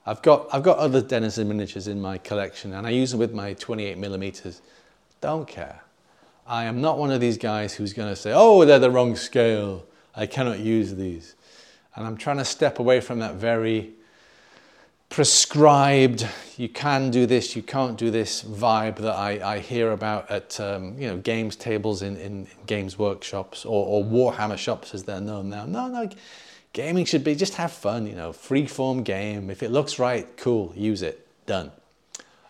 [0.06, 3.34] I've got, I've got other Denizen miniatures in my collection and I use them with
[3.34, 4.62] my 28 millimeters.
[5.20, 5.82] Don't care.
[6.48, 9.16] I am not one of these guys who's going to say, oh, they're the wrong
[9.16, 9.86] scale.
[10.16, 11.36] I cannot use these.
[11.96, 13.94] And I'm trying to step away from that very
[15.12, 20.32] prescribed, you can do this, you can't do this vibe that I, I hear about
[20.32, 25.04] at um, you know games tables in, in games workshops or, or Warhammer shops as
[25.04, 25.66] they're known now.
[25.66, 26.10] No, no,
[26.74, 29.50] gaming should be just have fun, you know, free form game.
[29.50, 31.72] If it looks right, cool, use it, done.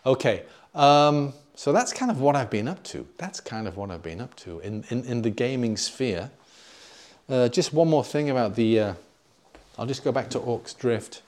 [0.04, 0.42] Okay,
[0.74, 3.06] um, so that's kind of what I've been up to.
[3.18, 6.30] That's kind of what I've been up to in, in, in the gaming sphere.
[7.28, 8.94] Uh, just one more thing about the, uh,
[9.78, 11.22] I'll just go back to Orcs Drift.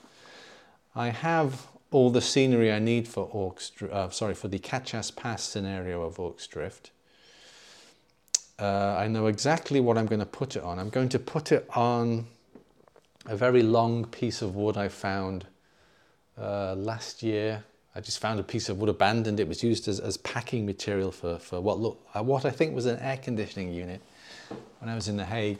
[0.95, 5.43] I have all the scenery I need for Orcs, uh, sorry, for the Catchas Pass
[5.43, 6.91] scenario of Orcs Drift.
[8.59, 10.79] Uh, I know exactly what I'm going to put it on.
[10.79, 12.27] I'm going to put it on
[13.27, 15.45] a very long piece of wood I found
[16.39, 17.63] uh, last year.
[17.95, 19.39] I just found a piece of wood abandoned.
[19.39, 22.75] It was used as, as packing material for, for what, look, uh, what I think
[22.75, 24.01] was an air conditioning unit
[24.79, 25.59] when I was in The Hague.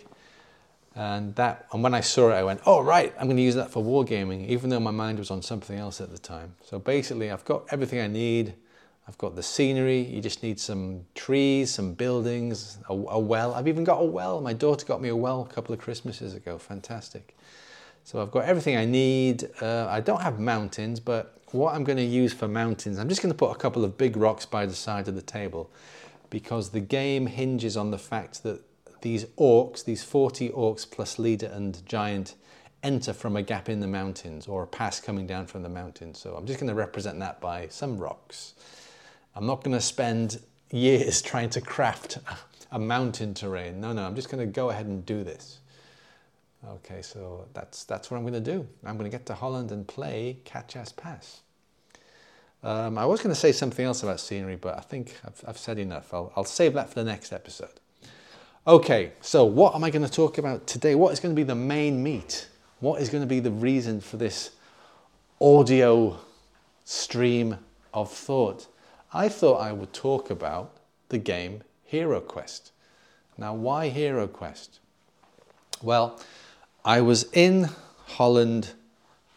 [0.96, 3.56] And that, and when I saw it, I went, oh, right, I'm going to use
[3.56, 6.56] that for wargaming, even though my mind was on something else at the time.
[6.64, 8.54] So basically, I've got everything I need.
[9.08, 10.02] I've got the scenery.
[10.02, 13.54] You just need some trees, some buildings, a, a well.
[13.54, 14.42] I've even got a well.
[14.42, 16.58] My daughter got me a well a couple of Christmases ago.
[16.58, 17.36] Fantastic.
[18.04, 19.50] So I've got everything I need.
[19.62, 23.22] Uh, I don't have mountains, but what I'm going to use for mountains, I'm just
[23.22, 25.72] going to put a couple of big rocks by the side of the table
[26.30, 28.62] because the game hinges on the fact that
[29.02, 32.36] these orcs, these 40 orcs plus leader and giant,
[32.84, 36.20] enter from a gap in the mountains or a pass coming down from the mountains.
[36.20, 38.54] So I'm just going to represent that by some rocks.
[39.36, 40.40] I'm not going to spend
[40.72, 42.20] years trying to craft
[42.72, 43.82] a mountain terrain.
[43.82, 45.60] No, no, I'm just going to go ahead and do this.
[46.68, 48.68] Okay, so that's, that's what I'm going to do.
[48.84, 51.42] I'm going to get to Holland and play Catch As Pass.
[52.64, 55.58] Um, I was going to say something else about scenery, but I think I've, I've
[55.58, 56.12] said enough.
[56.12, 57.80] I'll, I'll save that for the next episode.
[58.66, 60.96] Okay, so what am I going to talk about today?
[60.96, 62.48] What is going to be the main meat?
[62.80, 64.52] What is going to be the reason for this
[65.40, 66.18] audio
[66.84, 67.58] stream
[67.94, 68.66] of thought?
[69.16, 70.76] I thought I would talk about
[71.10, 72.72] the game Hero Quest.
[73.38, 74.80] Now, why Hero Quest?
[75.82, 76.20] Well,
[76.84, 77.70] I was in
[78.06, 78.74] Holland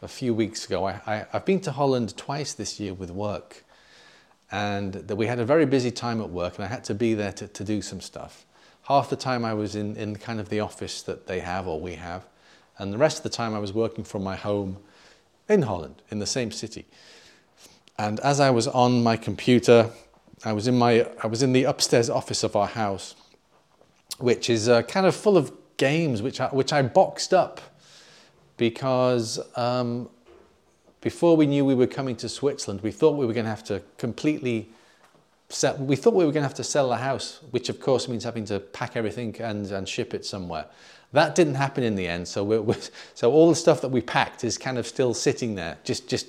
[0.03, 0.85] a few weeks ago.
[0.85, 3.65] I, have been to Holland twice this year with work,
[4.51, 7.33] and we had a very busy time at work, and I had to be there
[7.33, 8.45] to, to do some stuff
[8.89, 11.79] half the time I was in, in kind of the office that they have or
[11.79, 12.25] we have,
[12.79, 14.79] and the rest of the time I was working from my home
[15.47, 16.87] in Holland, in the same city.
[17.99, 19.91] And as I was on my computer,
[20.45, 23.17] I was in my I was in the upstairs office of our house,
[24.19, 27.61] which is uh, kind of full of games which I, which I boxed up
[28.57, 30.11] because um,
[31.01, 33.65] before we knew we were coming to Switzerland, we thought we were going to have
[33.65, 34.69] to completely
[35.49, 38.09] sell, we thought we were going to have to sell the house, which of course
[38.09, 40.67] means having to pack everything and, and ship it somewhere.
[41.13, 42.29] That didn't happen in the end.
[42.29, 42.77] So we're, we're,
[43.15, 45.79] so all the stuff that we packed is kind of still sitting there.
[45.85, 46.27] Just, just,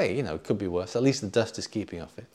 [0.00, 0.96] hey, you know, it could be worse.
[0.96, 2.26] At least the dust is keeping off it.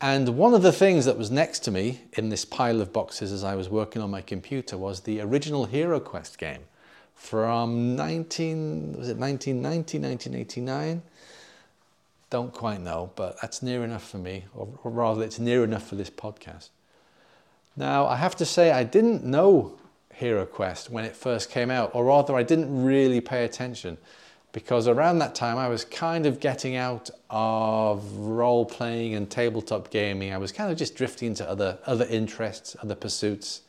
[0.00, 3.32] And one of the things that was next to me in this pile of boxes
[3.32, 6.60] as I was working on my computer was the original Hero Quest game
[7.14, 11.02] from 19, was it 1990, 1989?
[12.30, 15.86] Don't quite know, but that's near enough for me, or, or rather, it's near enough
[15.86, 16.68] for this podcast.
[17.76, 19.78] Now, I have to say, I didn't know
[20.12, 23.98] Hero Quest when it first came out, or rather, I didn't really pay attention
[24.54, 29.90] because around that time I was kind of getting out of role playing and tabletop
[29.90, 30.32] gaming.
[30.32, 33.62] I was kind of just drifting into other, other interests, other pursuits.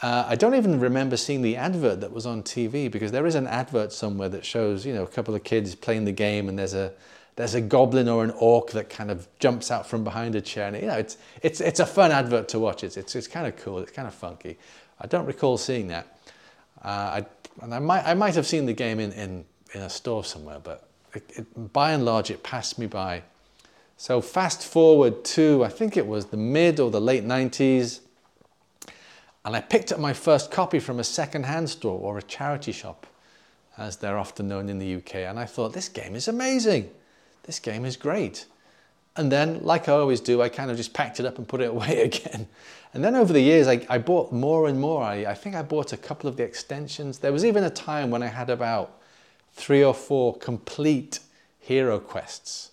[0.00, 3.34] Uh, I don't even remember seeing the advert that was on TV because there is
[3.34, 6.56] an advert somewhere that shows, you know, a couple of kids playing the game and
[6.56, 6.92] there's a,
[7.34, 10.68] there's a goblin or an orc that kind of jumps out from behind a chair.
[10.68, 12.84] And, you know, it's, it's, it's a fun advert to watch.
[12.84, 13.80] It's, it's, it's kind of cool.
[13.80, 14.56] It's kind of funky.
[15.00, 16.16] I don't recall seeing that.
[16.80, 17.26] Uh, I,
[17.60, 20.58] and I might, I might have seen the game in, in, in a store somewhere,
[20.62, 23.22] but it, it, by and large, it passed me by.
[23.96, 28.00] So fast forward to, I think it was the mid or the late 90s,
[29.44, 33.06] and I picked up my first copy from a second-hand store or a charity shop,
[33.78, 36.90] as they're often known in the UK, and I thought, this game is amazing
[37.44, 38.46] this game is great.
[39.16, 41.60] And then, like I always do, I kind of just packed it up and put
[41.60, 42.46] it away again.
[42.94, 45.02] And then over the years, I, I bought more and more.
[45.02, 47.18] I, I think I bought a couple of the extensions.
[47.18, 48.99] There was even a time when I had about
[49.54, 51.20] three or four complete
[51.58, 52.70] hero quests.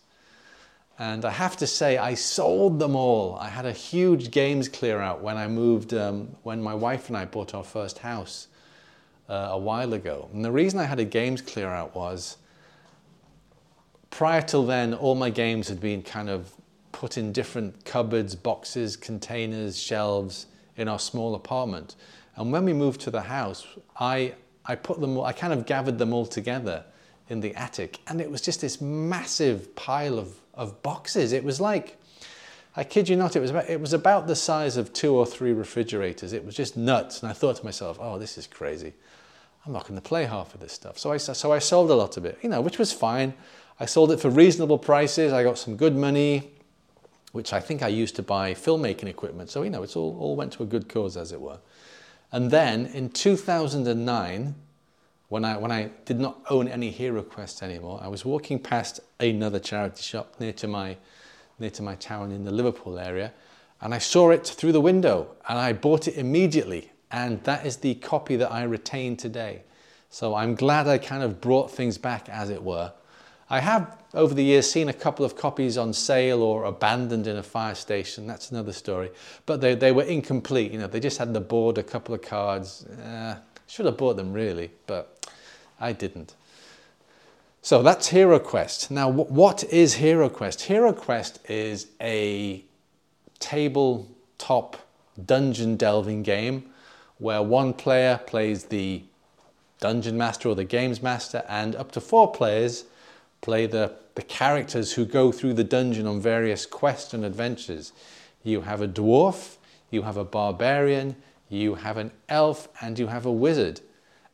[1.00, 3.36] And I have to say, I sold them all.
[3.36, 7.18] I had a huge games clear out when I moved, um, when my wife and
[7.18, 8.48] I bought our first house
[9.30, 10.30] uh, a while ago.
[10.34, 12.38] And the reason I had a games clear out was
[14.10, 16.52] prior till then, all my games had been kind of
[16.92, 21.96] put in different cupboards, boxes, containers, shelves in our small apartment.
[22.36, 23.68] And when we moved to the house,
[24.00, 24.34] I,
[24.68, 26.84] I put them, I kind of gathered them all together
[27.30, 28.00] in the attic.
[28.08, 31.32] And it was just this massive pile of, of boxes.
[31.32, 31.98] It was like,
[32.76, 35.26] I kid you not, it was, about, it was about the size of two or
[35.26, 36.34] three refrigerators.
[36.34, 37.22] It was just nuts.
[37.22, 38.94] And I thought to myself, oh, this is crazy.
[39.66, 40.98] I'm not going to play half of this stuff.
[40.98, 43.34] So I, so I sold a lot of it, you know, which was fine.
[43.80, 45.34] I sold it for reasonable prices.
[45.34, 46.52] I got some good money,
[47.32, 49.50] which I think I used to buy filmmaking equipment.
[49.50, 51.60] So, you know, it's all, all went to a good cause, as it were.
[52.32, 54.56] And then in 2009,
[55.30, 59.00] when I, when I did not own any Hero Quest anymore, I was walking past
[59.20, 60.98] another charity shop near to my,
[61.60, 63.34] near to my town in the Liverpool area,
[63.82, 66.92] and I saw it through the window, and I bought it immediately.
[67.12, 69.64] And that is the copy that I retain today.
[70.10, 72.92] So I'm glad I kind of brought things back, as it were.
[73.50, 77.38] I have, over the years, seen a couple of copies on sale or abandoned in
[77.38, 78.28] a fire station.
[78.28, 79.12] That's another story.
[79.46, 80.72] But they, they were incomplete.
[80.72, 82.86] You know, they just had the board, a couple of cards.
[82.86, 85.30] Uh, should have bought them, really, but
[85.80, 86.36] I didn't.
[87.62, 88.90] So that's Hero Quest.
[88.90, 90.64] Now, what is Hero Quest?
[90.64, 92.64] Hero Quest is a
[93.40, 94.78] tabletop
[95.26, 96.70] dungeon delving game
[97.18, 99.04] where one player plays the
[99.80, 102.86] dungeon master or the games master, and up to four players
[103.42, 107.94] play the, the characters who go through the dungeon on various quests and adventures.
[108.44, 109.58] You have a dwarf,
[109.92, 111.16] you have a barbarian,
[111.50, 113.80] you have an elf, and you have a wizard.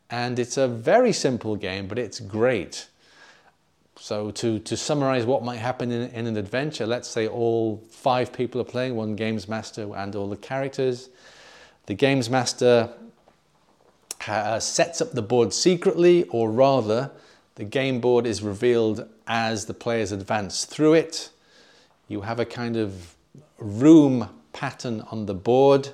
[0.08, 2.88] And it's a very simple game, but it's great.
[3.96, 8.32] So to, to summarize what might happen in, in an adventure, let's say all five
[8.32, 11.10] people are playing, one games master and all the characters.
[11.84, 12.88] The games master
[14.26, 17.10] uh, sets up the board secretly, or rather,
[17.56, 21.30] the game board is revealed as the players advance through it.
[22.08, 23.14] You have a kind of
[23.58, 25.90] room pattern on the board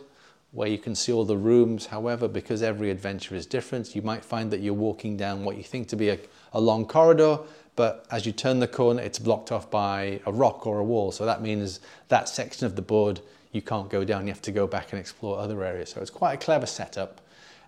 [0.53, 1.87] where you can see all the rooms.
[1.87, 5.63] However, because every adventure is different, you might find that you're walking down what you
[5.63, 6.19] think to be a,
[6.53, 7.39] a long corridor,
[7.77, 11.13] but as you turn the corner, it's blocked off by a rock or a wall.
[11.13, 13.21] So that means that section of the board
[13.53, 15.91] you can't go down, you have to go back and explore other areas.
[15.91, 17.21] So it's quite a clever setup.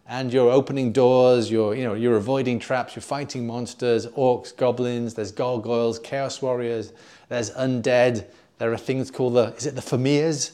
[0.06, 5.14] And you're opening doors, you're, you know, you're avoiding traps, you're fighting monsters, orcs, goblins,
[5.14, 6.92] there's gargoyles, chaos warriors,
[7.28, 8.26] there's undead,
[8.58, 10.52] there are things called the, is it the Fimirs?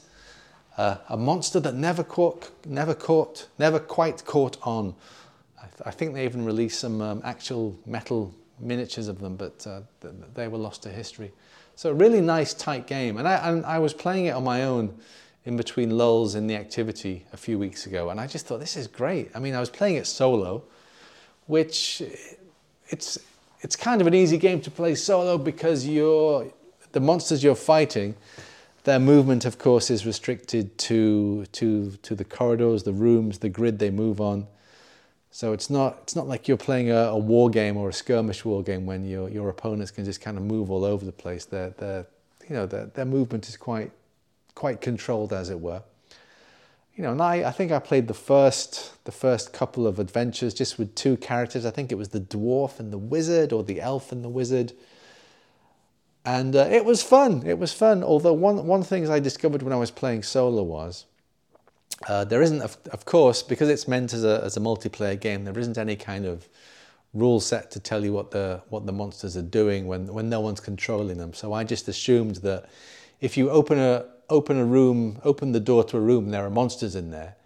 [0.76, 4.94] Uh, a monster that never caught, never caught, never quite caught on.
[5.58, 9.66] I, th- I think they even released some um, actual metal miniatures of them, but
[9.66, 9.80] uh,
[10.34, 11.32] they were lost to history.
[11.74, 13.18] So a really nice tight game.
[13.18, 14.98] And I, and I was playing it on my own
[15.44, 18.10] in between lulls in the activity a few weeks ago.
[18.10, 19.30] And I just thought, this is great.
[19.34, 20.62] I mean, I was playing it solo,
[21.46, 22.14] which eh,
[22.88, 23.18] it's,
[23.60, 26.52] it's kind of an easy game to play solo because you're,
[26.92, 28.14] the monsters you're fighting,
[28.84, 33.78] their movement, of course, is restricted to, to, to the corridors, the rooms, the grid
[33.78, 34.46] they move on.
[35.30, 38.44] So it's not it's not like you're playing a, a, war game or a skirmish
[38.44, 41.44] war game when your your opponents can just kind of move all over the place.
[41.44, 42.06] Their their
[42.48, 43.92] you know their, their movement is quite
[44.58, 45.82] quite controlled as it were.
[46.96, 50.52] You know, and I, I think I played the first the first couple of adventures
[50.52, 51.64] just with two characters.
[51.64, 54.72] I think it was the dwarf and the wizard or the elf and the wizard.
[56.24, 57.46] And uh, it was fun.
[57.46, 58.02] It was fun.
[58.02, 61.06] Although one one thing I discovered when I was playing solo was
[62.06, 65.44] uh, there isn't, of, of, course, because it's meant as a, as a multiplayer game,
[65.44, 66.48] there isn't any kind of
[67.12, 70.40] rule set to tell you what the, what the monsters are doing when, when no
[70.40, 71.32] one's controlling them.
[71.32, 72.68] So I just assumed that
[73.20, 76.50] if you open a, open a room, open the door to a room, there are
[76.50, 77.36] monsters in there,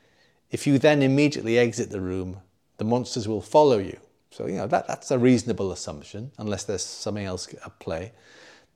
[0.51, 2.41] if you then immediately exit the room,
[2.77, 3.99] the monsters will follow you.
[4.31, 8.13] So, you know, that, that's a reasonable assumption, unless there's something else at play.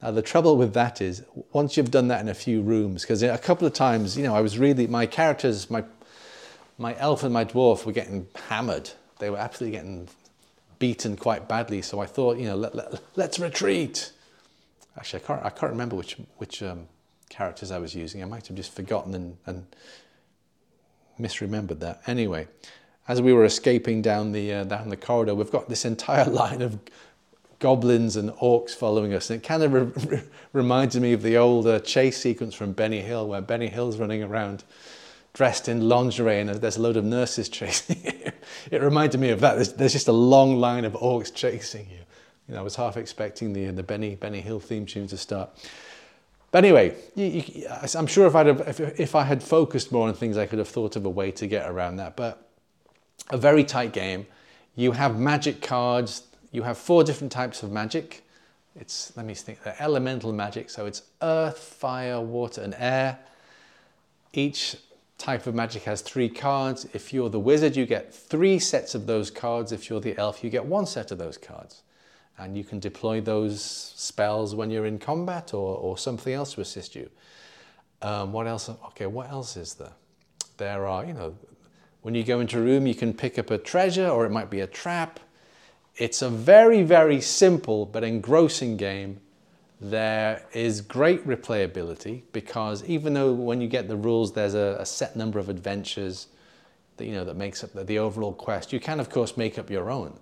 [0.03, 3.23] Now, the trouble with that is once you've done that in a few rooms, because
[3.23, 5.85] a couple of times, you know, I was really, my characters, my,
[6.79, 8.91] my elf and my dwarf were getting hammered.
[9.19, 10.09] They were absolutely getting
[10.79, 11.81] beaten quite badly.
[11.81, 14.13] So I thought, you know, let, let, let's retreat.
[14.99, 16.89] Actually, I can't, I can't remember which, which um,
[17.29, 18.23] characters I was using.
[18.23, 19.67] I might have just forgotten and, and
[21.19, 22.03] misremembered that.
[22.07, 22.49] Anyway,
[23.09, 26.63] as we were escaping down the, uh, down the corridor, we've got this entire line
[26.63, 26.79] of
[27.59, 29.31] goblins and orcs following us.
[29.31, 29.73] And it kind of
[30.11, 30.23] re-
[30.53, 34.23] reminds me of the old uh, chase sequence from Benny Hill, where Benny Hill's running
[34.23, 34.65] around
[35.33, 38.33] dressed in lingerie and there's a load of nurses chasing you.
[38.71, 39.55] it reminded me of that.
[39.57, 41.99] There's, there's, just a long line of orcs chasing you.
[42.49, 45.51] You know, I was half expecting the, the Benny, Benny Hill theme tune to start.
[46.57, 50.09] But anyway, you, you, I'm sure if, I'd have, if, if I had focused more
[50.09, 52.17] on things, I could have thought of a way to get around that.
[52.17, 52.49] But
[53.29, 54.27] a very tight game.
[54.75, 58.25] You have magic cards you have four different types of magic
[58.75, 60.71] it's, let me think, they're elemental magic.
[60.71, 63.19] So it's earth, fire, water, and air.
[64.33, 64.77] Each
[65.19, 66.87] type of magic has three cards.
[66.95, 69.73] If you're the wizard, you get three sets of those cards.
[69.73, 71.83] If you're the elf, you get one set of those cards.
[72.39, 76.61] And you can deploy those spells when you're in combat or, or something else to
[76.61, 77.09] assist you.
[78.03, 78.69] Um, what else?
[78.69, 79.93] Okay, what else is there?
[80.59, 81.35] There are, you know,
[82.03, 84.51] when you go into a room, you can pick up a treasure or it might
[84.51, 85.19] be a trap.
[85.97, 89.21] It's a very, very simple but engrossing game.
[89.81, 94.87] There is great replayability because even though when you get the rules, there's a, a
[94.87, 96.29] set number of adventures
[96.97, 99.59] that, you know, that makes up the, the overall quest, you can, of course, make
[99.59, 100.19] up your own.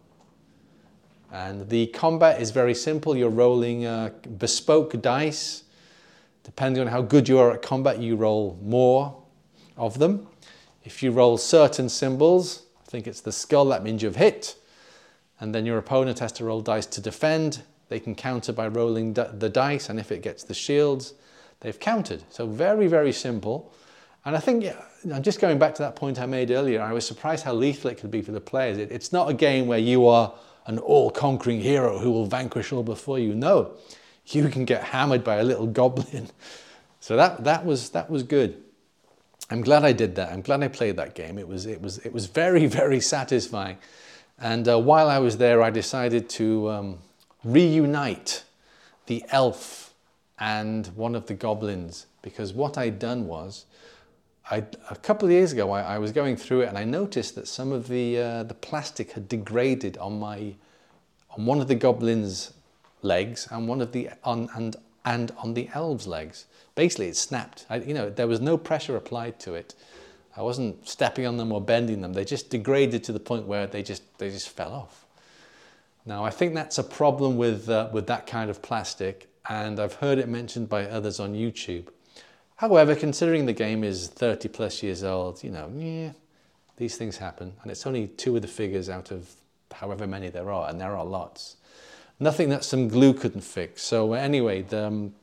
[1.34, 3.16] And the combat is very simple.
[3.16, 5.64] You're rolling uh, bespoke dice.
[6.44, 9.20] Depending on how good you are at combat, you roll more
[9.76, 10.28] of them.
[10.84, 14.54] If you roll certain symbols, I think it's the skull, that means you've hit
[15.40, 17.62] and then your opponent has to roll dice to defend.
[17.88, 21.14] They can counter by rolling the dice, and if it gets the shields,
[21.60, 22.22] they've countered.
[22.30, 23.72] So very, very simple.
[24.24, 24.64] And I think,
[25.12, 27.90] I'm just going back to that point I made earlier, I was surprised how lethal
[27.90, 28.78] it could be for the players.
[28.78, 30.32] It, it's not a game where you are
[30.66, 33.34] an all-conquering hero who will vanquish all before you.
[33.34, 33.72] No,
[34.26, 36.30] you can get hammered by a little goblin.
[37.00, 38.62] So that, that, was, that was good.
[39.50, 40.32] I'm glad I did that.
[40.32, 41.36] I'm glad I played that game.
[41.36, 43.76] It was, it was, it was very, very satisfying.
[44.38, 46.98] And uh, while I was there, I decided to um,
[47.44, 48.44] reunite
[49.04, 49.92] the elf
[50.38, 53.66] and one of the goblins because what I'd done was,
[54.50, 57.34] I, a couple of years ago, I, I, was going through it and I noticed
[57.36, 60.54] that some of the, uh, the plastic had degraded on, my,
[61.30, 62.52] on one of the goblin's
[63.00, 64.76] legs and one of the on, and,
[65.06, 66.44] and on the elf's legs.
[66.74, 67.64] Basically, it snapped.
[67.70, 69.74] I, you know, there was no pressure applied to it.
[70.36, 72.12] I wasn't stepping on them or bending them.
[72.12, 75.06] They just degraded to the point where they just, they just fell off.
[76.04, 79.94] Now, I think that's a problem with, uh, with that kind of plastic, and I've
[79.94, 81.86] heard it mentioned by others on YouTube.
[82.56, 86.12] However, considering the game is 30 plus years old, you know, yeah,
[86.76, 89.34] these things happen, and it's only two of the figures out of
[89.72, 91.56] however many there are, and there are lots.
[92.20, 93.82] Nothing that some glue couldn't fix.
[93.82, 95.14] So anyway, the, um,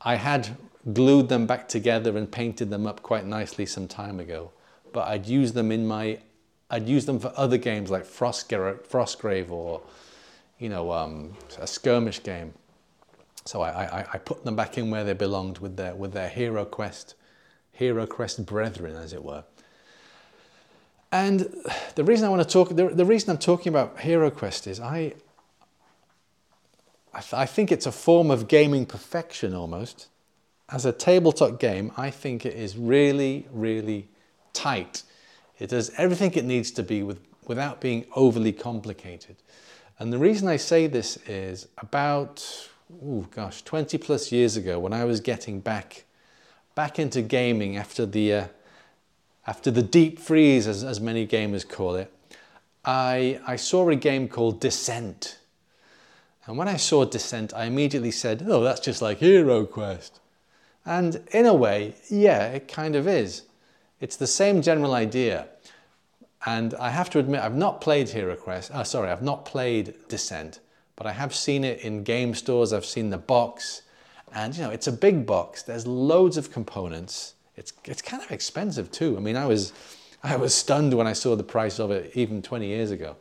[0.00, 0.56] I had
[0.92, 4.50] glued them back together and painted them up quite nicely some time ago.
[4.92, 6.18] But I'd use them in my,
[6.70, 9.82] I'd use them for other games like Frostgrave or,
[10.58, 12.54] you know, um, a skirmish game.
[13.44, 16.28] So I, I, I put them back in where they belonged with their, with their
[16.28, 17.14] Hero Quest,
[17.72, 19.44] Hero Quest brethren, as it were.
[21.10, 21.52] And
[21.96, 24.78] the reason I want to talk, the, the reason I'm talking about Hero Quest is
[24.78, 25.14] I,
[27.12, 30.06] I, th I think it's a form of gaming perfection almost
[30.70, 34.08] as a tabletop game, I think it is really, really
[34.52, 35.02] tight.
[35.58, 39.36] It does everything it needs to be with, without being overly complicated.
[39.98, 42.69] And the reason I say this is about,
[43.02, 46.04] oh gosh, 20 plus years ago when I was getting back,
[46.74, 48.46] back into gaming after the, uh,
[49.46, 52.12] after the deep freeze, as, as many gamers call it,
[52.84, 55.38] I, I saw a game called Descent.
[56.46, 60.20] And when I saw Descent, I immediately said, oh, that's just like Hero Quest.
[60.86, 63.42] And in a way, yeah, it kind of is.
[64.00, 65.46] It's the same general idea.
[66.46, 68.70] And I have to admit, I've not played Hero Quest.
[68.72, 70.58] Oh, sorry, I've not played Descent,
[71.00, 72.74] but I have seen it in game stores.
[72.74, 73.80] I've seen the box,
[74.34, 75.62] and you know, it's a big box.
[75.62, 77.32] There's loads of components.
[77.56, 79.16] It's it's kind of expensive too.
[79.16, 79.72] I mean, I was
[80.22, 83.16] I was stunned when I saw the price of it even 20 years ago.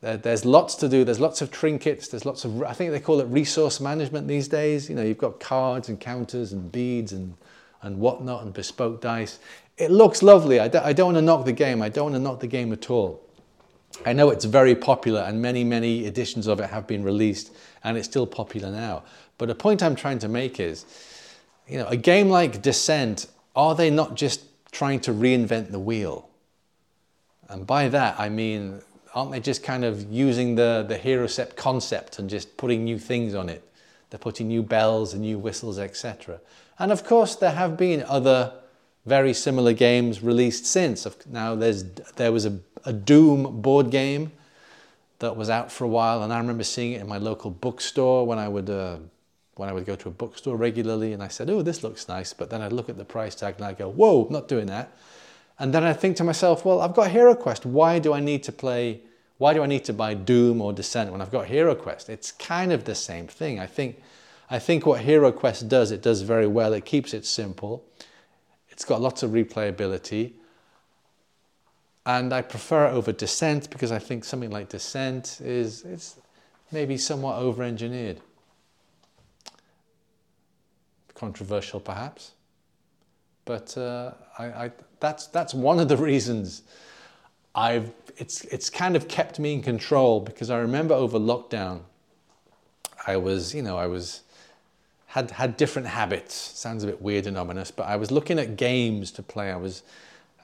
[0.00, 1.04] There's lots to do.
[1.04, 2.08] There's lots of trinkets.
[2.08, 4.90] There's lots of, I think they call it resource management these days.
[4.90, 7.34] You know, you've got cards and counters and beads and,
[7.82, 9.38] and whatnot and bespoke dice.
[9.78, 10.58] It looks lovely.
[10.58, 11.80] I don't, I don't want to knock the game.
[11.80, 13.22] I don't want to knock the game at all.
[14.04, 17.52] I know it's very popular and many, many editions of it have been released
[17.84, 19.04] and it's still popular now.
[19.38, 20.84] But the point I'm trying to make is,
[21.68, 26.28] you know, a game like Descent, are they not just trying to reinvent the wheel?
[27.48, 28.82] And by that, I mean
[29.14, 32.98] aren't they just kind of using the, the Hero Quest concept and just putting new
[32.98, 33.66] things on it?
[34.10, 36.40] They're putting new bells and new whistles, etc.
[36.78, 38.52] And of course, there have been other
[39.06, 41.06] very similar games released since.
[41.26, 41.84] Now, there's,
[42.16, 44.32] there was a, a Doom board game
[45.18, 48.26] that was out for a while, and I remember seeing it in my local bookstore
[48.26, 48.98] when I would, uh,
[49.54, 52.32] when I would go to a bookstore regularly, and I said, oh, this looks nice,
[52.32, 54.96] but then I'd look at the price tag and I'd go, whoa, not doing that.
[55.58, 57.64] And then I think to myself, well, I've got Hero Quest.
[57.64, 59.02] Why do I need to play,
[59.38, 62.08] why do I need to buy Doom or Descent when I've got Hero Quest?
[62.08, 63.60] It's kind of the same thing.
[63.60, 64.02] I think,
[64.50, 66.72] I think what Hero Quest does, it does very well.
[66.72, 67.84] It keeps it simple.
[68.70, 70.32] It's got lots of replayability.
[72.04, 76.16] And I prefer it over Descent because I think something like Descent is it's
[76.72, 78.20] maybe somewhat over-engineered.
[81.22, 82.32] controversial perhaps.
[83.44, 86.62] But uh, I, I, that's, that's one of the reasons
[87.54, 91.82] I've, it's, it's kind of kept me in control because I remember over lockdown,
[93.06, 94.22] I was, you know, I was,
[95.06, 96.34] had, had different habits.
[96.34, 99.52] Sounds a bit weird and ominous, but I was looking at games to play.
[99.52, 99.84] I was,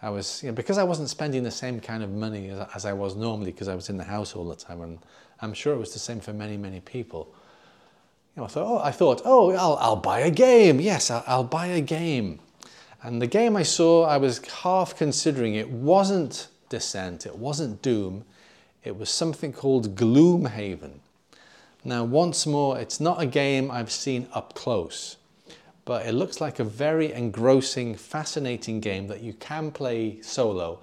[0.01, 2.84] I was, you know, because I wasn't spending the same kind of money as, as
[2.84, 4.80] I was normally because I was in the house all the time.
[4.80, 4.99] And
[5.40, 7.34] I'm sure it was the same for many, many people.
[8.36, 10.80] You know, I thought, oh, I thought, oh, I'll, I'll buy a game.
[10.80, 12.38] Yes, I'll, I'll buy a game.
[13.03, 18.24] And the game I saw, I was half considering it wasn't Descent, it wasn't Doom,
[18.84, 21.01] it was something called Gloomhaven.
[21.84, 25.16] Now, once more, it's not a game I've seen up close,
[25.89, 30.80] but it looks like a very engrossing, fascinating game that you can play solo.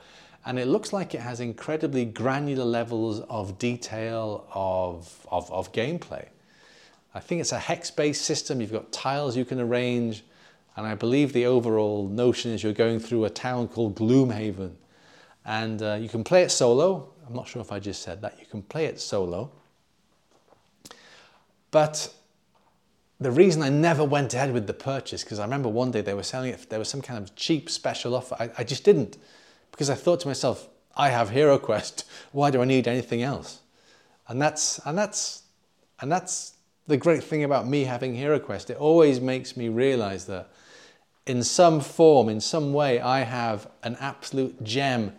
[0.48, 6.26] And it looks like it has incredibly granular levels of detail of, of, of gameplay.
[7.14, 8.60] I think it's a hex-based system.
[8.60, 10.24] You've got tiles you can arrange.
[10.76, 14.72] And I believe the overall notion is you're going through a town called Gloomhaven.
[15.46, 17.12] And uh, you can play it solo.
[17.28, 18.40] I'm not sure if I just said that.
[18.40, 19.52] You can play it solo.
[21.70, 22.12] But
[23.20, 26.14] the reason I never went ahead with the purchase, because I remember one day they
[26.14, 28.36] were selling it, there was some kind of cheap special offer.
[28.40, 29.18] I, I just didn't,
[29.72, 32.06] because I thought to myself, I have Hero Quest.
[32.32, 33.62] Why do I need anything else?
[34.28, 35.44] And that's and that's
[36.02, 36.54] and that's
[36.88, 38.70] the great thing about me having Hero Quest.
[38.70, 40.50] It always makes me realize that
[41.26, 45.14] in some form, in some way, I have an absolute gem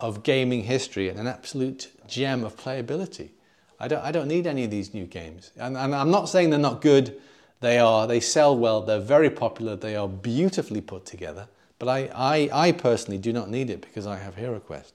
[0.00, 3.30] of gaming history and an absolute gem of playability.
[3.78, 5.50] I don't, I don't need any of these new games.
[5.56, 7.20] And, and I'm not saying they're not good.
[7.60, 11.48] They are, they sell well, they're very popular, they are beautifully put together.
[11.78, 14.94] But I, I, I personally do not need it because I have Hero Quest.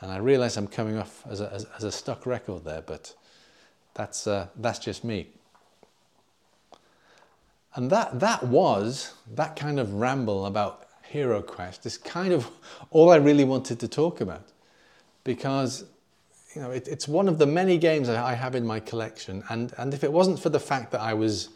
[0.00, 3.14] And I realize I'm coming off as a, as, as a stuck record there, but
[3.94, 5.28] that's, uh, that's just me.
[7.74, 12.48] And that, that was, that kind of ramble about Hero Quest is kind of
[12.90, 14.48] all I really wanted to talk about.
[15.22, 15.84] Because,
[16.54, 19.44] you know, it, it's one of the many games I have in my collection.
[19.48, 21.48] And, and if it wasn't for the fact that I was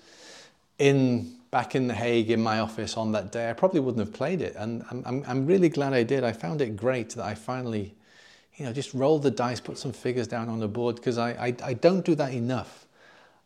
[0.79, 4.13] in back in The Hague in my office on that day, I probably wouldn't have
[4.13, 4.57] played it.
[4.57, 6.25] And I'm, I'm, I'm really glad I did.
[6.25, 7.95] I found it great that I finally,
[8.57, 11.31] you know, just rolled the dice, put some figures down on the board, because I,
[11.31, 12.87] I, I don't do that enough.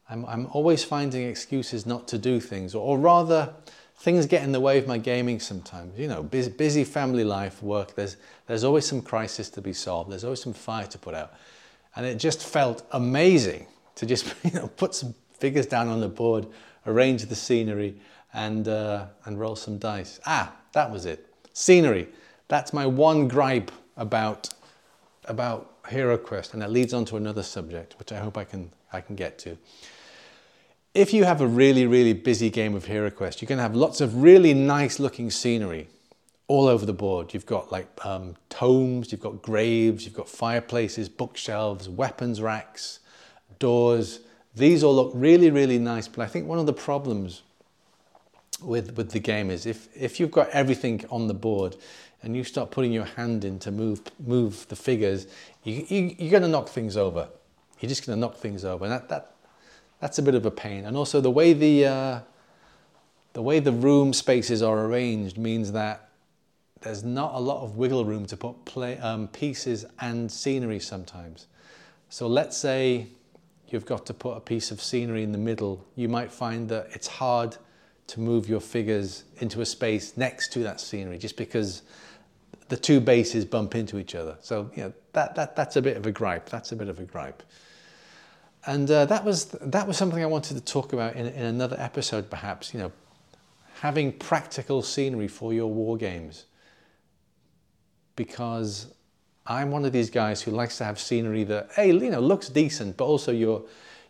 [0.08, 3.52] I'm, I'm always finding excuses not to do things, or, or rather,
[3.98, 5.98] things get in the way of my gaming sometimes.
[5.98, 10.10] You know, busy, busy family life, work, there's, there's always some crisis to be solved,
[10.10, 11.34] there's always some fire to put out.
[11.96, 16.08] And it just felt amazing to just you know, put some figures down on the
[16.08, 16.46] board,
[16.86, 17.96] arrange the scenery,
[18.32, 20.20] and, uh, and roll some dice.
[20.26, 21.34] Ah, that was it.
[21.52, 22.08] Scenery.
[22.46, 24.50] That's my one gripe about,
[25.24, 28.70] about Hero Quest, and that leads on to another subject, which I hope I can,
[28.92, 29.58] I can get to
[30.94, 33.76] if you have a really, really busy game of Hero Quest, you're going to have
[33.76, 35.88] lots of really nice looking scenery
[36.48, 37.34] all over the board.
[37.34, 43.00] You've got like um, tomes, you've got graves, you've got fireplaces, bookshelves, weapons racks,
[43.58, 44.20] doors.
[44.56, 46.08] These all look really, really nice.
[46.08, 47.42] But I think one of the problems
[48.62, 51.76] with, with the game is if, if you've got everything on the board
[52.22, 55.26] and you start putting your hand in to move, move the figures,
[55.62, 57.28] you, you, you're going to knock things over.
[57.78, 58.84] You're just going to knock things over.
[58.84, 59.34] And that, that,
[60.00, 60.84] that's a bit of a pain.
[60.84, 62.20] And also the way the, uh,
[63.32, 66.08] the way the room spaces are arranged means that
[66.80, 71.46] there's not a lot of wiggle room to put play, um, pieces and scenery sometimes.
[72.08, 73.08] So let's say
[73.68, 76.88] you've got to put a piece of scenery in the middle, you might find that
[76.92, 77.56] it's hard
[78.06, 81.82] to move your figures into a space next to that scenery just because
[82.68, 84.36] the two bases bump into each other.
[84.40, 86.48] So you know, that, that, that's a bit of a gripe.
[86.48, 87.42] That's a bit of a gripe.
[88.66, 91.76] And uh, that, was, that was something I wanted to talk about in, in another
[91.78, 92.92] episode, perhaps, you know,
[93.80, 96.44] having practical scenery for your war games.
[98.16, 98.92] Because
[99.46, 102.48] I'm one of these guys who likes to have scenery that, hey, you know, looks
[102.48, 103.62] decent, but also your,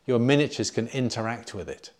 [0.06, 1.90] your miniatures can interact with it.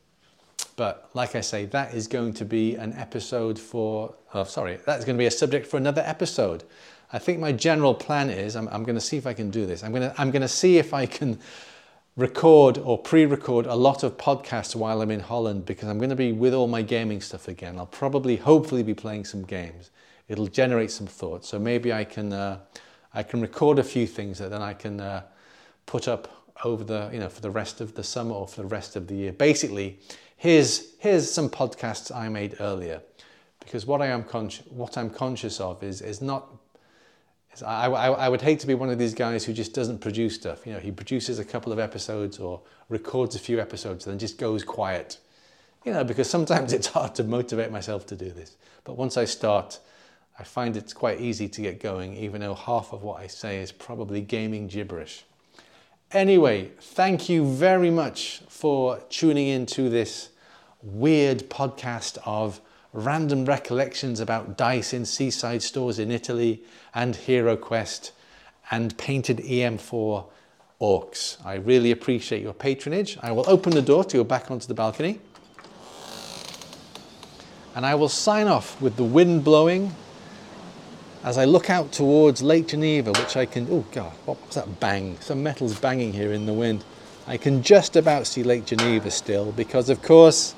[0.74, 5.05] But like I say, that is going to be an episode for, oh, sorry, that's
[5.05, 6.64] going to be a subject for another episode.
[7.12, 9.66] I think my general plan is, I'm, I'm going to see if I can do
[9.66, 9.82] this.
[9.82, 11.38] I'm going to, I'm going to see if I can
[12.19, 16.16] record or pre-record a lot of podcasts while I'm in Holland because I'm going to
[16.16, 17.79] be with all my gaming stuff again.
[17.79, 19.91] I'll probably, hopefully, be playing some games.
[20.29, 21.49] It'll generate some thoughts.
[21.49, 22.59] So maybe I can, uh,
[23.14, 25.23] I can record a few things that then I can uh,
[25.87, 28.69] put up over the, you know, for the rest of the summer or for the
[28.69, 29.33] rest of the year.
[29.33, 30.01] Basically,
[30.37, 33.01] here's here's some podcasts I made earlier,
[33.61, 36.57] because what I am conscious, what I'm conscious of is is not
[37.62, 40.34] I, I, I, would hate to be one of these guys who just doesn't produce
[40.34, 40.66] stuff.
[40.66, 44.18] You know, he produces a couple of episodes or records a few episodes and then
[44.18, 45.18] just goes quiet
[45.84, 48.56] You know, because sometimes it's hard to motivate myself to do this.
[48.84, 49.78] But once I start,
[50.38, 53.59] I find it's quite easy to get going, even though half of what I say
[53.59, 55.24] is probably gaming gibberish.
[56.12, 60.30] Anyway, thank you very much for tuning in to this
[60.82, 62.61] weird podcast of
[62.93, 66.62] random recollections about dice in seaside stores in Italy
[66.95, 68.12] and Hero Quest
[68.70, 70.26] and painted EM4
[70.80, 71.45] orcs.
[71.45, 73.18] I really appreciate your patronage.
[73.22, 75.20] I will open the door to go back onto the balcony.
[77.74, 79.95] And I will sign off with the wind blowing
[81.24, 84.80] as I look out towards Lake Geneva, which I can, oh God, what was that
[84.80, 85.16] bang?
[85.20, 86.84] Some metal's banging here in the wind.
[87.26, 90.55] I can just about see Lake Geneva still because, of course,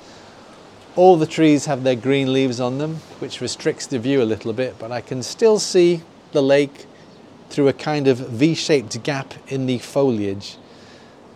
[0.95, 4.53] all the trees have their green leaves on them, which restricts the view a little
[4.53, 6.85] bit, but I can still see the lake
[7.49, 10.57] through a kind of V-shaped gap in the foliage.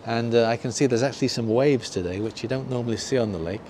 [0.04, 3.18] And uh, I can see there's actually some waves today, which you don't normally see
[3.18, 3.62] on the lake.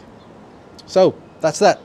[0.87, 1.81] So that's that.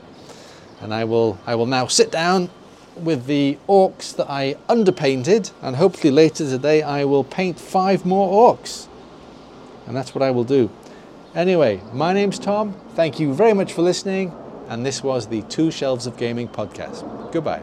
[0.80, 2.50] And I will, I will now sit down
[2.96, 8.54] with the orcs that I underpainted and hopefully later today I will paint five more
[8.54, 8.88] orcs.
[9.86, 10.70] And that's what I will do.
[11.34, 12.74] Anyway, my name's Tom.
[12.94, 14.32] Thank you very much for listening.
[14.68, 17.32] And this was the Two Shelves of Gaming podcast.
[17.32, 17.62] Goodbye.